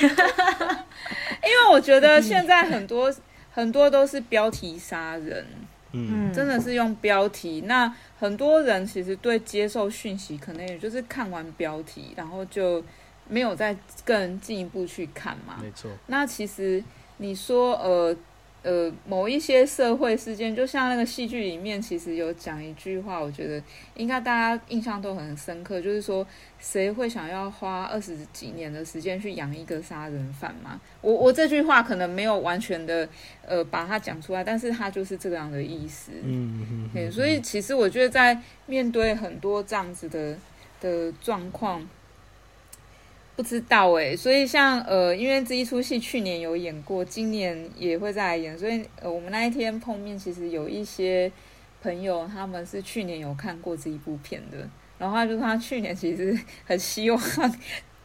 [1.44, 3.14] 因为我觉得现在很多
[3.52, 5.46] 很多都是标题杀人，
[5.92, 7.66] 嗯，真的是用标题。
[7.68, 12.82] 那很多人其实对接受讯息，可能也就是看完标题，然后就
[13.28, 13.76] 没有再
[14.06, 15.58] 更进一步去看嘛。
[15.62, 15.92] 没错。
[16.08, 16.82] 那其实。
[17.18, 18.16] 你说呃
[18.64, 23.62] 呃某一些社会事件，就像那个戏剧里面，其实有讲一句话，我觉得
[23.96, 26.26] 应该大家印象都很深刻，就是说
[26.60, 30.80] 谁会想要花二十几年的时间去养一个杀人犯嘛？
[31.02, 33.08] 我我这句话可能没有完全的
[33.46, 36.12] 呃把它讲出来，但是它就是这样的意思。
[36.24, 37.12] 嗯嗯嗯。
[37.12, 40.38] 所以其实我觉得在面对很多这样子的
[40.82, 41.88] 的状况。
[43.36, 51.32] 不知道哎，所以像呃，因为这一出戏去年有演过，今年也会再来演，所以呃，我们那一天碰面，其实有一些
[51.82, 54.70] 朋友他们是去年有看过这一部片的，
[55.00, 57.20] 然后他就说他去年其实很希望，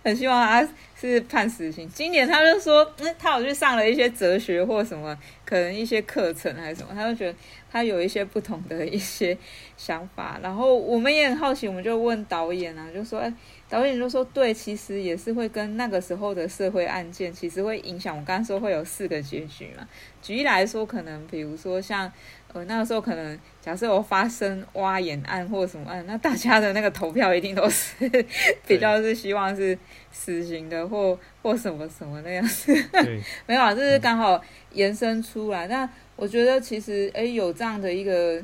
[0.03, 0.69] 很希望他
[0.99, 7.39] 是判死刑，今年他就说，嗯，他有去上了一些哲学或什么，可能一些课程还是什么，他就觉得
[7.71, 9.37] 他有一些不同的一些
[9.77, 13.33] 想法，然后我们也很好奇，我们就问导演啊，就说，哎。
[13.71, 18.17] 导演就说：“对，其实也是会跟那个时候的社会案件，其实会影响。
[18.17, 19.87] 我刚刚说会有四个结局嘛。
[20.23, 22.11] 举例来说，可能比如说像
[22.53, 27.95] 呃那个时候，可能假设有发生挖眼案或什么案，那大家的那个投票一定都是
[28.67, 29.79] 比较是希望是
[30.11, 32.73] 死刑的，或或什么什么那样子。
[33.47, 34.43] 没有啊，这是刚好
[34.73, 35.67] 延伸出来。
[35.69, 38.43] 那我觉得其实哎有这样的一个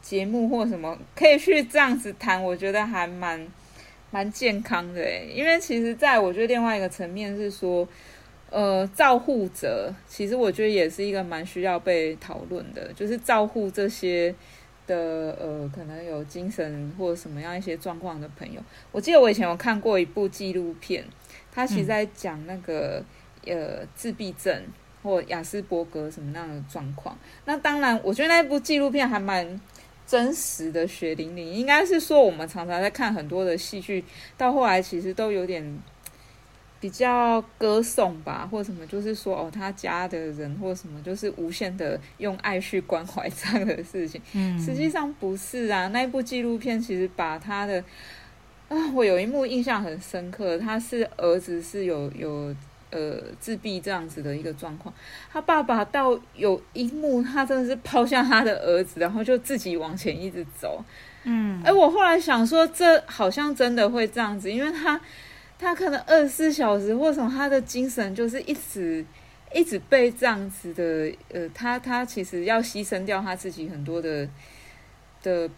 [0.00, 3.46] 节目或什么可以去这样子谈，我觉得还蛮。”
[4.12, 7.86] 蛮健康的诶，因为其实在我觉得另外一个层面是说，
[8.50, 14.34] 呃，照护者其实我觉得也是一个蛮需要被讨论的，就是照护这些
[14.86, 18.60] 的呃，可能有精神或什么样一些状况的朋友。
[18.92, 21.04] 我记得我以前有看过一部纪录片，
[21.52, 23.02] 他其实在讲那个
[23.46, 24.62] 呃自闭症
[25.02, 27.18] 或雅斯伯格什么那样的状况。
[27.44, 29.60] 那当然，我觉得那部纪录片还蛮。
[30.08, 34.04] 真实的血淋淋，应该是说我们常常在看很多的戏剧，
[34.38, 35.82] 到后来其实都有点
[36.86, 44.22] 比较歌颂吧，或什么，就是说哦，他家的人或什么，就是无限的用爱去关怀这样的事情。
[44.34, 45.88] 嗯，实际上不是啊。
[45.88, 47.82] 那一部纪录片其实把他的
[48.68, 52.54] 啊，我有一幕印象很深刻，他是儿子是有有。
[52.90, 54.94] 呃，自闭这样子的一个状况，
[55.30, 60.82] 他爸爸到有一幕，他真的是抛下他的儿子，然后就自己往前一直走。
[61.24, 64.98] 嗯，哎，我后来想说，这好像真的会这样子，因为他
[65.58, 69.04] 他可能二十四小时，或者他的精神就是一直
[69.52, 74.28] 一直被这样子的，呃，他他其实要牺牲掉他自己很多的
[75.22, 75.48] 的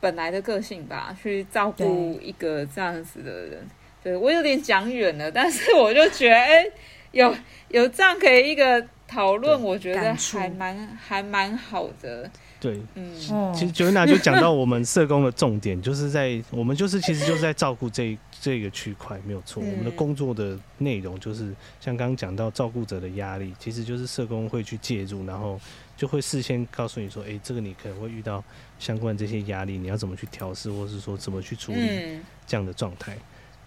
[0.00, 3.66] 本来的个性吧，去照顾一个这样子的人。
[4.02, 6.64] 对我有点讲远了，但是我就觉得，哎，
[7.12, 7.36] 有
[7.68, 12.30] 有这样可以一个讨论，我觉得还蛮还蛮好的。
[12.60, 13.10] 对，嗯，
[13.54, 19.62] 其实 Joanna 就讲到 我们社工的重点，就是在我们就是其实就是在照顾这这个区块，没有错。
[19.62, 25.58] 我们的工作的内容就是像刚刚讲到照顾者的压力，其实就是社工会去介入，然后
[25.96, 28.44] 就会事先告诉你说，哎，这个你可能会遇到
[28.78, 33.16] 相关这些压力，你要怎么去调试，或是说怎么去处理这样的状态。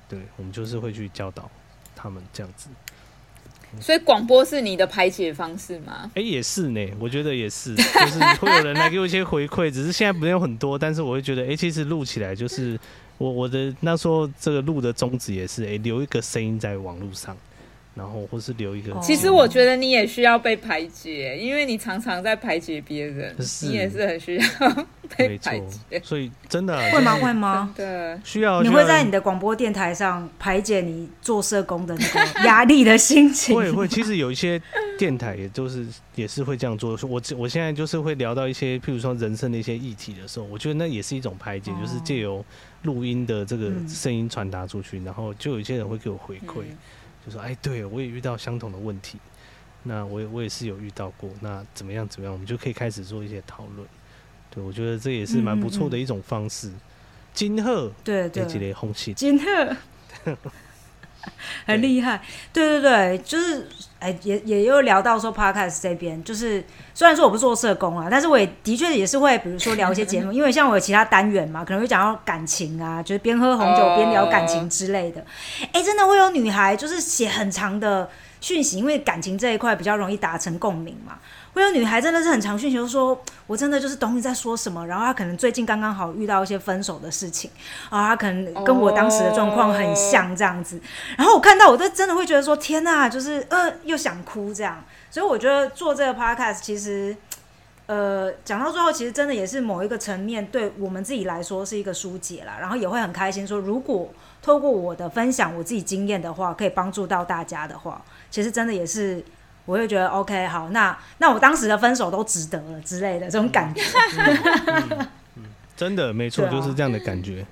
[0.07, 1.49] 对，我们就是会去教导
[1.95, 2.69] 他们这样子。
[3.79, 6.09] 所以广播是你的排解方式吗？
[6.15, 12.79] 哎，也是呢，我觉得也是，就是会有人来给我一些回馈，只是现在没有很多，但是我会觉得，哎，其实录起来就是
[13.17, 17.35] 我我的那时候这个录的宗旨也是，哎，留一个声音在网络上。
[17.95, 24.85] 然后或是留一个，其实我觉得你也需要被排解，因为你常常在排解别人，你也是很需要
[25.15, 26.01] 被排解。
[26.03, 27.15] 所以真的会吗？
[27.15, 27.73] 会吗？
[27.75, 28.63] 对，需要。
[28.63, 33.55] 你会在你的广播电台上排解你做社工的那个 压力的心情？
[33.55, 33.87] 会会。
[33.87, 34.59] 其实有一些
[34.97, 35.85] 电台也就是
[36.15, 36.97] 也是会这样做。
[37.03, 42.43] 我我现在就是会聊到一些，譬如说人生的一些议题的时候，我觉得那也是一种排解，就是借由
[42.81, 46.63] 录音的这个声音传达出去，然后就有一些人会给我回馈。
[47.25, 49.17] 就说哎，对我也遇到相同的问题，
[49.83, 53.87] 那我也我也是有遇到过，那怎么样怎么样，我们就可以开始做一些讨论。
[54.49, 56.71] 对我觉得这也是蛮不错的一种方式。
[57.33, 58.45] 金鹤，对对，
[59.15, 59.75] 金鹤。
[61.65, 62.21] 很厉害。
[62.51, 63.67] 对对对，就是
[63.99, 66.63] 哎，也也又聊到说 podcast 这边，就是
[66.93, 75.23] 虽然说我不做社工啊，但是我也的确也是会，比如说聊一些节目， 因为像我有其他单元嘛，可能会讲到感情啊，就是边喝红酒边聊感情之类的。
[75.71, 78.09] 哎，真的会有女孩就是写很长的
[78.43, 81.17] 讯息，因为感情这一块比较容易达成共鸣嘛。
[81.53, 83.17] 会有女孩真的是很长讯息，说
[83.47, 84.85] 我真的就是懂你在说什么。
[84.85, 87.49] 然后她可能最近刚刚好遇到一些分手的事情，
[87.89, 90.77] 啊，她可能跟我当时的状况很像这样子。
[91.17, 94.83] 然后我看到，我都真的会觉得说，天哪，就是呃，又想哭这样。
[95.09, 97.15] 所以我觉得做这个 podcast，其实
[97.85, 102.57] 呃，讲到最后，其实真的也是某一个层面，对我们自己来说是一个疏解啦。
[102.59, 108.01] 然后也会很开心，说如果透过我的分享，我自己经验的话，可以帮助到大家的话，
[108.33, 109.23] 其实真的也是。
[109.65, 113.81] 我会觉得 OK，好，那那我当时的分手都值得了之类的这种感觉。
[115.77, 117.45] 真的没错，就是这样的感觉。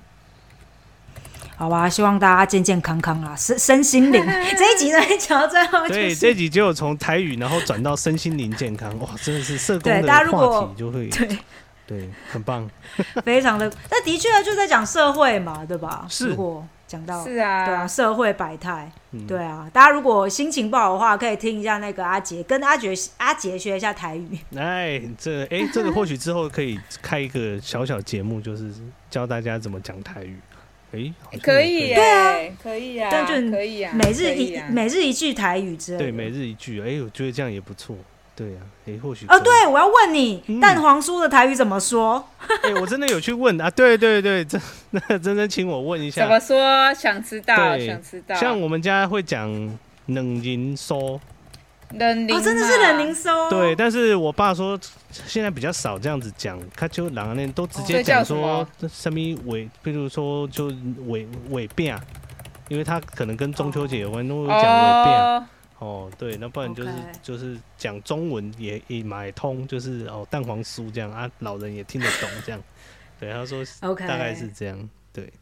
[1.56, 4.22] 好吧，希望大家健健康康啊，身身心灵。
[4.58, 11.38] 这一集呢讲到最后，对，这一集就从台语然后转到身心灵健康，哇，真的是社工的话题就会 对
[11.86, 12.68] 对很棒，
[13.24, 13.72] 非常的。
[13.90, 16.04] 那的确就在讲社会嘛，对吧？
[16.10, 16.36] 是。
[16.92, 18.92] 讲到是啊，对啊，社会百态，
[19.26, 24.28] 对啊，大家如果心情不好的话，可以听一下那个阿杰，跟阿杰阿杰学一下台语。
[24.54, 28.70] 哎，这哎， 这个或许之后可以开一个小小节目，就是
[29.08, 30.36] 教大家怎么讲台语。
[30.92, 31.10] 哎，
[31.42, 35.98] 可以，对啊，可以啊，但就可以啊，每日一每日一句台语之类。
[35.98, 37.96] 对，每日一句，哎，我觉得这样也不错。
[38.42, 42.24] 对呀，哎，或许哦，对，我要问你，蛋黄酥的台语怎么说？
[42.64, 46.92] 哎，我真的有去问啊，对对对， 真那真真请我问一下，怎么说？
[46.94, 48.34] 想知道，想知道。
[48.34, 49.48] 像我们家会讲
[50.06, 51.20] 冷凝收，
[51.92, 53.48] 冷凝哦，真的是冷凝收。
[53.48, 54.76] 对，但是我爸说
[55.12, 60.72] 现在比较少这样子讲，他就两个人都直接讲说什么尾，比如说就
[61.06, 61.96] 尾尾辫，
[62.66, 65.12] 因为他可能跟中秋节有关，都会讲尾辫。
[65.12, 65.46] 哦，
[66.18, 66.90] 对，那不然就是
[67.22, 72.60] 就是讲中文也也买通，就是哦蛋黄酥这样啊，老人也听得懂这样。
[73.18, 74.88] 对，他说，OK，大概是这样。
[75.12, 75.32] 对，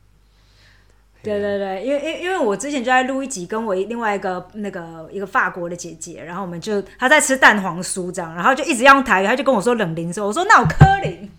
[1.23, 11.31] 对对对，因为因因为我之前就在录一集，跟我另外一个那个一个法国的姐姐，然后我们就她在吃蛋黄酥这样，然后就一直用台语，她就跟我说冷零收，我说那我柯林，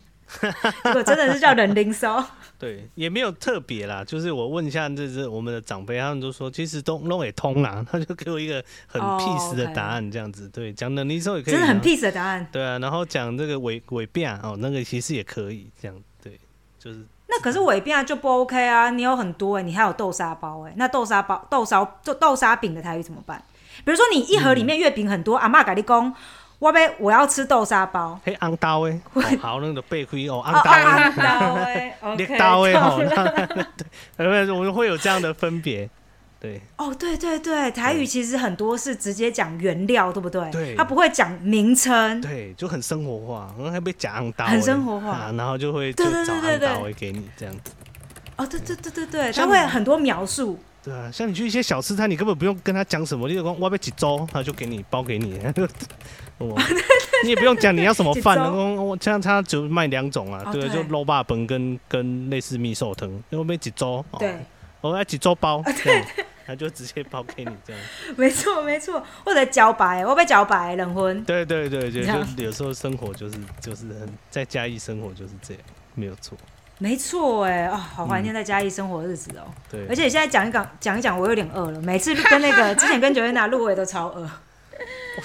[0.84, 2.24] 结果真的是叫冷零收。
[2.62, 10.48] 对，也没有特别啦，就是我问一下，这是我们的长辈，他们都说其实都弄也通啦， 他就给我一个很 peace 的答案，这样子。
[10.50, 12.48] 对，讲能力时候也可以，真的很 peace 的答案。
[12.52, 15.98] 对啊，然后讲这个尾尾辫哦，那个其实也可以这样。
[16.22, 16.40] 对，
[16.78, 17.00] 就是。
[17.28, 23.44] 那可是尾辫就不 OK 啊，你有很多哎，你还有豆沙包哎，那豆沙包、豆沙、豆豆沙饼的台语怎么办？
[23.84, 26.14] 比如说你一盒里面月饼很多，阿妈咖喱公。
[26.62, 29.02] 我要我要吃豆沙包，嘿，昂刀诶，
[29.42, 30.72] 好，那个背亏哦，昂刀
[31.64, 33.00] 诶，裂刀诶，吼，
[34.16, 35.90] 对，我们会有这样的分别，
[36.40, 36.62] 对。
[36.78, 40.52] 哦，对对对，台语其实很多是直接讲原料，对不对？
[40.52, 40.76] 对。
[40.76, 47.72] 他不会讲名称，对，就很生活化，然后还被讲昂刀，很生活化，然后就会就找昂刀会给你这样子。
[48.36, 50.60] 哦，对对对对对，他会很多描述。
[50.84, 55.40] 对啊，像你去一些小吃摊，你根本不用跟他讲什么，你就讲我要几周，他就给你包给你。
[57.24, 58.38] 你也不用讲你要什么饭，
[58.76, 64.36] 我像他只卖两种啊，对，就肉霸本跟跟类似蜜寿藤，因为没几周，对，
[64.82, 66.04] 我要几周包，对，
[66.48, 67.82] 他就直接包给你这样。
[68.16, 71.24] 没 错没错，或者茭白，我被茭白冷荤。
[71.24, 75.64] 对对对对，就有时候生活就是就是很在嘉义生活就是这样，
[75.94, 76.38] 没有错。
[76.80, 79.46] 没错哎哦，好怀念在嘉义生活的日子哦。
[79.70, 81.80] 对，而且现在讲一讲讲一讲，我有点饿了。
[81.82, 84.28] 每次跟那个 之前跟九月娜录，我也都超饿。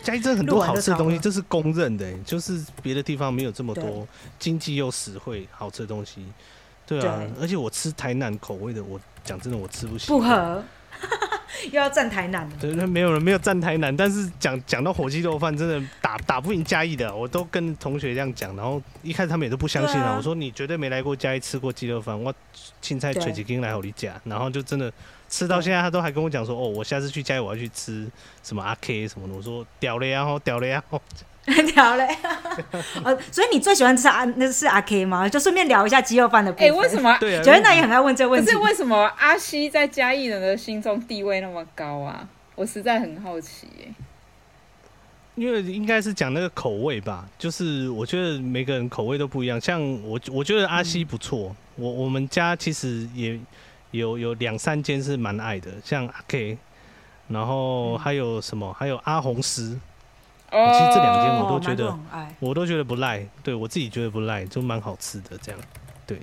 [0.02, 4.06] 嘉义真的很多好吃的东西，这是公认的，就是别的地方没有这么多
[4.38, 6.24] 经济又实惠好吃的东西。
[6.86, 10.08] 对啊，而且我吃台南口味的，我讲真的，我吃不起。
[10.08, 10.62] 不合。
[11.70, 20.14] 又要站台南对，没有人没有站台南，但是讲讲到火鸡肉饭，真的打打不赢嘉义的，我都跟同学这样讲，然后一开始他们也都不相信啊。
[20.16, 22.32] 我说你绝对没来过嘉义吃过鸡肉饭，我
[22.80, 24.90] 青菜吹几根来好你讲，然后就真的
[25.28, 28.06] 吃到现在，他都还跟我讲说，哦，我下次去嘉义我要去吃
[28.42, 31.00] 什么阿 K 什么的，我说屌了呀，吼屌了呀，吼。
[31.76, 32.04] 聊嘞，
[33.04, 35.28] 呃，所以你最喜欢吃阿那是阿 K 吗？
[35.28, 36.52] 就顺便聊一下鸡肉饭的。
[36.58, 37.16] 哎，为什么？
[37.20, 38.46] 对，觉得那也很爱问这个问题。
[38.46, 42.28] 可是为什么阿西在嘉义人的心中地位那么高啊？
[42.56, 43.94] 我实在很好奇耶。
[45.36, 49.60] 因为应该是讲那个口味吧，就是我觉得每个人口味都不一样。
[49.60, 51.54] 像我，我觉得阿西不错。
[51.76, 53.38] 我我们家其实也
[53.90, 56.58] 有有两三间是蛮爱的，像阿 K，
[57.28, 58.72] 然后还有什么？
[58.72, 59.78] 还有阿红师。
[60.48, 61.98] 其实这两间我都觉得，
[62.38, 65.60] 我都觉得不赖，对我自己觉得不赖，就蛮好吃的这样，
[66.06, 66.18] 对。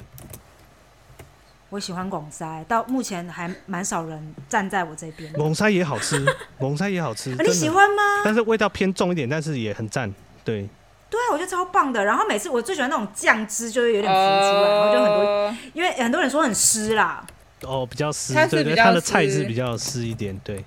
[1.70, 5.38] 我喜欢广塞，到目前还蛮少人站在我这边的。
[5.40, 6.24] 蒙塞也好吃，
[6.58, 8.22] 蒙塞也好吃，啊你喜欢吗？
[8.24, 10.12] 但是味道偏重一点，但是也很赞。
[10.46, 10.68] 对，
[11.10, 12.04] 对啊，我觉得超棒的。
[12.06, 15.56] 然后每次我最喜欢那种酱汁，就会有点浮出来，然后就很多，多。
[15.74, 17.24] 因为很多人说很湿啦。
[17.66, 20.64] 哦，比较湿对对，它的菜湿是比较湿一点，对。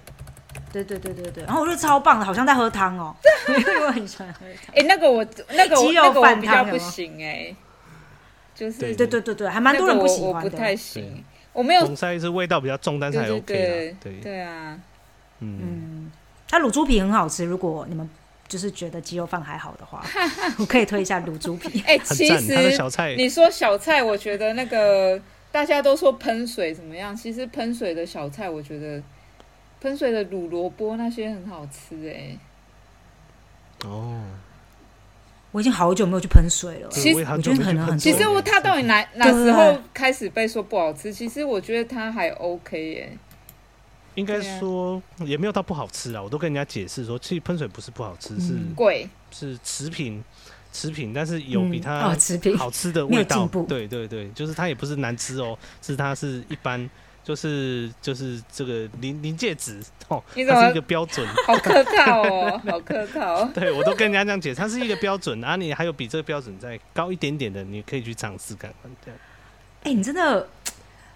[0.72, 3.14] 对对对对对，然后我觉得超棒的，好像在喝汤哦，
[3.48, 4.74] 因为我很喜欢喝汤。
[4.74, 7.54] 哎、那个我那个我那个我比较不行哎、
[8.54, 10.32] 就是对对对对对，还蛮多人不喜欢的。
[10.32, 11.24] 那个我我不太行，
[11.54, 13.56] 我没有蒙塞是味道比较重，但是还 OK 对
[13.90, 13.96] 啦。
[14.02, 14.78] 对，对啊，
[15.40, 16.12] 嗯，嗯，
[16.48, 18.06] 它卤猪皮很好吃，如果你们
[18.46, 20.04] 就是觉得鸡肉饭还好的话，
[20.58, 21.82] 我可以推一下卤猪皮。
[21.86, 22.36] 哎、很其赞。
[22.48, 25.18] 它的实小菜，你说小菜，我觉得那个
[25.56, 27.16] 大家都说喷水怎么样？
[27.16, 29.02] 其实喷水的小菜，我觉得
[29.80, 32.36] 喷水的卤萝卜那些很好吃哎、
[33.88, 34.22] 哦，
[35.52, 41.10] 我已经好久没有去喷水了，其实我觉得很其实我它到底哪哪对时候开始被说不好吃？
[41.10, 43.16] 其实我觉得他还 OK 耶、
[44.14, 49.08] 应该说也没有到不好吃啊，我都跟人家解释说，其实喷水不是不好吃，是嗯贵。
[49.30, 50.22] 是持平，
[50.76, 52.00] 持平，但是有比嗯它
[52.58, 53.48] 好吃的 味道。
[53.66, 56.88] 对对对，就是它也不是难吃哦， 是它是一般，
[57.24, 61.26] 就是就是这个临临界值 哦，它是一个标准。
[61.46, 63.44] 好客套哦，好客套。
[63.54, 68.90] 对我都跟人家这样解释，它是一个标准啊，你还有比这个标准再高一点点的，你可以去尝试看看。
[69.02, 69.18] 这样
[69.84, 70.46] 哎、你真的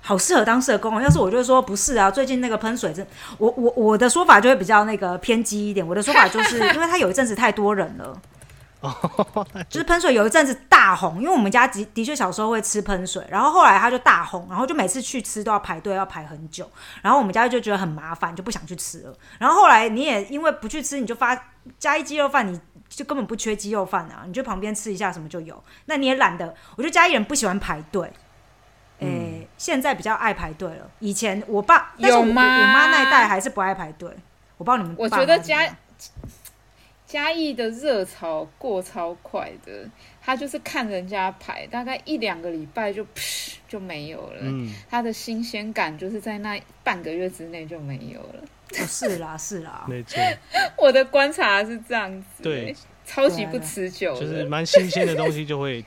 [0.00, 1.02] 好适合当社工哦。
[1.02, 3.06] 要是我就会说不是啊，最近那个喷水真，
[3.36, 5.86] 我我我的说法就会比较那个偏激一点。
[5.86, 8.22] 我的说法就是因为他有一阵子太多人了。
[9.68, 16.70] 就是喷水有一阵子大红，因为我们家的的确小时候会吃喷水，然后后来它就大红，然后就每次去吃都要排队，要排很久，
[17.02, 19.14] 然后我们家就觉得很麻烦，就不想去吃了。
[19.38, 21.38] 然后后来你也因为不去吃，你就发
[21.78, 22.58] 加一鸡肉饭，你
[22.88, 26.54] 就根本不缺鸡肉饭啊，你就旁边吃一下什么就有，那你也懒得。
[26.76, 28.10] 我觉得嘉义人不喜欢排队。
[29.00, 30.86] 诶、现在比较爱排队了。
[30.98, 34.14] 以前我爸，但是我妈那一代还是不爱排队。
[34.58, 35.76] 我不知道你们爸我觉得嘉怎么样
[37.10, 39.84] 嘉义的热潮过超快的，
[40.22, 44.38] 他就是看人家排，大概一两个礼拜就噗就没有了。
[44.42, 48.40] 嗯，他的新鲜感就是在那半个月之内就没有了。
[48.44, 50.20] 哦是啦是啦， 没错，
[50.78, 52.66] 我的观察是这样子、对。
[52.66, 55.84] 欸，超级不持久的， 就是蛮新鲜的东西就会一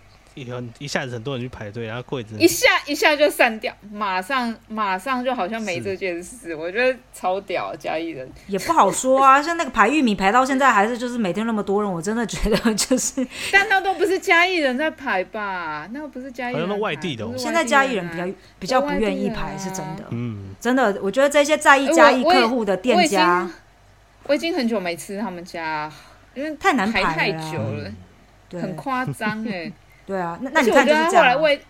[0.52, 8.28] 很一下子很多人去排队，然后柜子一下一下就散掉，马上马上就好像没这件事，我觉得超屌嘉义人。
[8.48, 9.42] 也不好说啊。
[9.42, 15.88] 像那个排玉米排到现在还是就是每天那么多人，我真的觉得就是但那都不是嘉义人在排吧？
[15.92, 20.06] 那个不是嘉义人排，好像都外地的现在嘉义人比较啊比较不愿意排，是真的。
[20.12, 23.50] 嗯，真的，我觉得这些在意嘉义客户的店家
[24.24, 25.92] 我已经很久没吃他们家，
[26.34, 27.92] 因为太难排太久了，
[28.48, 29.72] 对很夸张哎。
[30.06, 31.12] 对啊，那那你看就是这样啊。
[31.12, 31.62] 他后来味，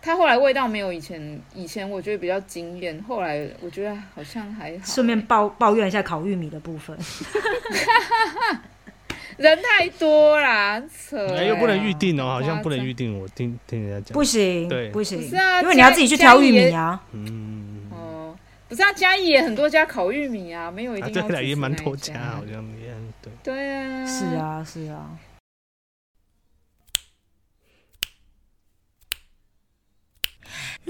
[0.00, 4.84] 他后来味道没有以前以前我觉得比较惊艳，后来我觉得好像还好。
[4.84, 6.96] 顺便抱抱怨一下烤玉米的部分，
[9.36, 17.00] 人太多啦，扯又不能预定哦，好像不能预定，我听听人家讲不，行对不行，不是啊因为你要自己去挑玉米啊。
[17.12, 18.34] 嗯，哦，
[18.68, 23.32] 不是啊，嘉义也很多家烤玉米啊，没有一啊，定要对了，支持也蛮多家，好像也对。
[23.44, 25.10] 对啊，是，啊是啊，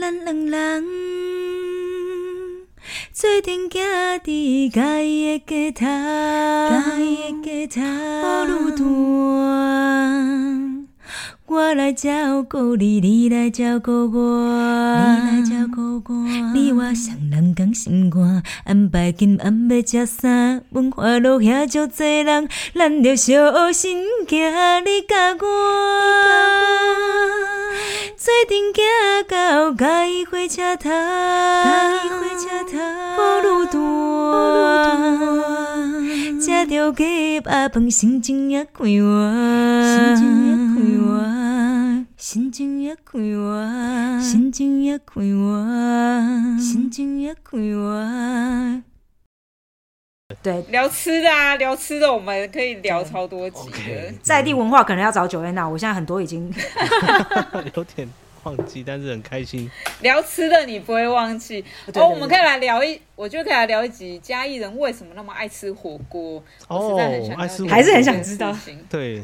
[0.00, 0.84] 咱两人
[3.12, 3.82] 做阵行
[4.22, 7.82] 伫家己的街头，家己的街头，
[8.44, 8.86] 路段。
[11.46, 14.52] 我来照顾你，你来照顾我，
[15.00, 16.12] 你来照顾我。
[16.54, 20.60] 你我双人同心肝，安排今暗要食啥？
[20.70, 25.46] 文化路遐足济人，咱着小心行，你甲我。
[28.20, 28.82] 做阵行
[29.28, 32.76] 到嘉义火车头，嘉义火车头，
[33.14, 33.78] 福路段，
[36.40, 38.90] 食着鸡肉饭，心情也快活，
[39.86, 41.06] 心情也快活，
[42.16, 48.82] 心情也快活，心情也快活，心情也快活。
[50.42, 54.12] 对，聊吃的啊，聊吃的，我们可以聊超多集的。
[54.22, 56.52] 在地文化可能要找九月娜，我现在很多已经
[57.74, 58.06] 有点
[58.42, 59.70] 忘记，但是很开心。
[60.02, 62.06] 聊吃的你不会忘记对哦。
[62.06, 66.44] 我们可以来聊一，我觉得可以来聊一集嘉义人为什么那么爱吃火锅。
[66.68, 68.54] 我实在很想了解哦爱吃火锅还是很想知道
[68.90, 69.22] 对，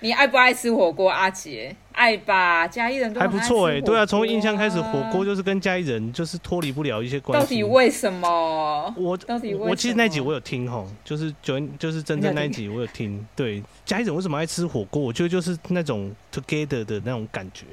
[0.00, 1.10] 你爱不爱吃火锅？
[1.10, 7.48] 阿杰爱吧，嘉义人都还不错哎，对啊，从印象开始，火锅啊就是跟家里人就是脱离不了一些关系到。
[7.48, 8.94] 底为什么？
[8.96, 13.26] 我到底为我其实那集我有听吼，就是九就是真正那一集我有听。
[13.34, 15.02] 对，家里人为什么爱吃火锅？
[15.02, 17.64] 我觉得就是那种 together 的那种感觉。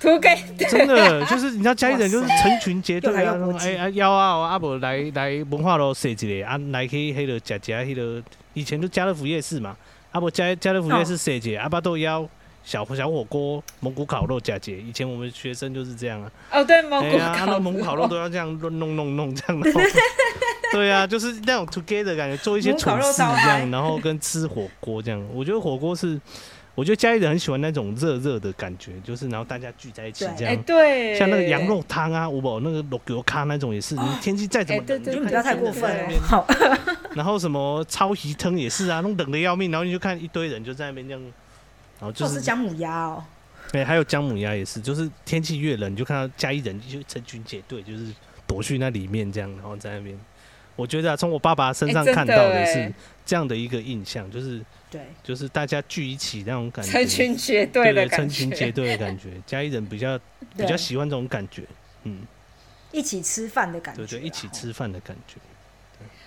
[0.00, 8.20] together 真的就是你知道嘉义人就是成群结队 哎啊邀啊啊不来来文化路踅一个啊来去迄个食食迄个
[8.54, 9.76] 以前就家乐福夜市嘛，
[10.12, 12.28] 啊不家家乐福夜市踅一个啊巴豆腰
[12.62, 19.80] 小小火锅蒙古烤肉食一个，以前我们学生就是这样啊，哦，对，蒙古哎呀，啊那烤蒙古烤肉都要这样弄弄弄弄这样，然后
[20.70, 26.20] 对啊，就是那种 together 的感觉，做一些蒙事肉这样，然后跟吃火锅这样，我觉得火锅是。
[26.74, 36.18] 我觉得嘉义人很喜欢那种热热的感觉，就是然后大家聚在一起这样，对，像那个羊肉汤啊，我宝那个肉油咖那种也是，你天气再怎么冷，哎对对你们不要太过分了。
[36.22, 36.46] 好，
[37.14, 41.22] 然后什么超皮汤也是啊，弄冷的要命，然后你就看一堆人就在那边这样，
[42.00, 43.22] 然后就是姜母鸭哦，
[43.70, 48.06] 对，还有姜母鸭也是，就是天气越冷，你就看到嘉义人就成群结队，就是
[48.46, 50.18] 躲去那里面这样，然后在那边。
[50.74, 52.92] 我觉得啊，从我爸爸身上看到的是哎
[53.32, 59.30] 这样的一个印象，就是对，就是大家聚一起那种感觉，成群结队的感觉，成群结队的感觉。
[59.46, 60.24] 嘉义人比较比
[60.58, 61.62] 对较喜欢这种感觉，
[62.04, 62.26] 嗯，
[62.90, 65.36] 一起吃饭的感觉对，一起吃饭的感觉。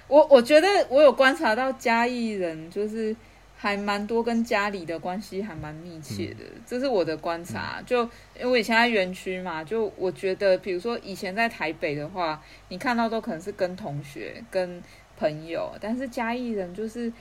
[0.07, 3.15] 我我觉得我有观察到嘉义人就是
[3.55, 7.79] 还蛮多跟家里的关系还蛮密切的，这是我的观察。
[7.85, 8.01] 就
[8.35, 14.81] 因为我以前在园区嘛，就我觉得，比如说以前在台北的话，你看到都可能是跟同学、跟
[15.18, 17.11] 朋友，但是嘉义人就是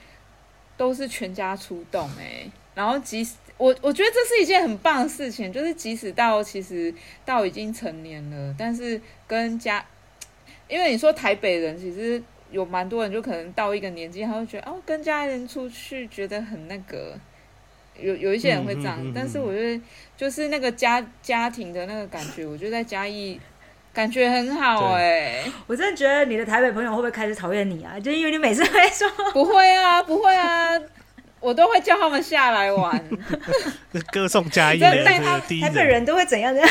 [0.77, 6.93] 都是全家出动哎、然后即使我我觉得这是一件很棒的事情，就是即使到其实
[7.23, 9.85] 到已经成年了，但是跟家，
[10.67, 12.21] 因为你说台北人其实
[12.51, 17.17] 有蛮多人就可能到一个年纪，他会觉得哦，跟家人出去觉得很那个，
[17.97, 19.81] 有有一些人会这样，嗯嗯嗯嗯但是我觉得
[20.17, 23.39] 就是那个家家庭的那个感觉，我觉得在嘉义
[23.95, 27.97] 感觉很好哎、我真的觉得你的台北朋友会不会开始讨厌你啊？
[27.97, 30.69] 就因为你每次会说，不会啊，不会啊，
[31.39, 33.01] 我都会叫他们下来玩。
[34.11, 36.61] 歌颂嘉义台北人都会怎样的？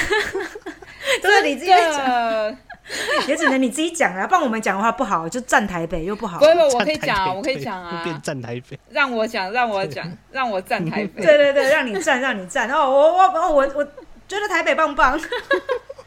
[1.22, 2.57] 都是你自己讲，的，
[3.27, 4.27] 也只能你自己讲啊。
[4.27, 6.45] 帮我们讲的话不好，就站台北又不好不。
[6.45, 8.79] 会不会，我可以讲啊，我可以对讲啊会，变站台北。
[8.91, 11.22] 让我讲，让我讲，让我站台北。
[11.25, 12.68] 对对对，让你站，让你站。
[12.70, 13.85] 哦，我我我我我
[14.29, 15.18] 觉得台北棒棒。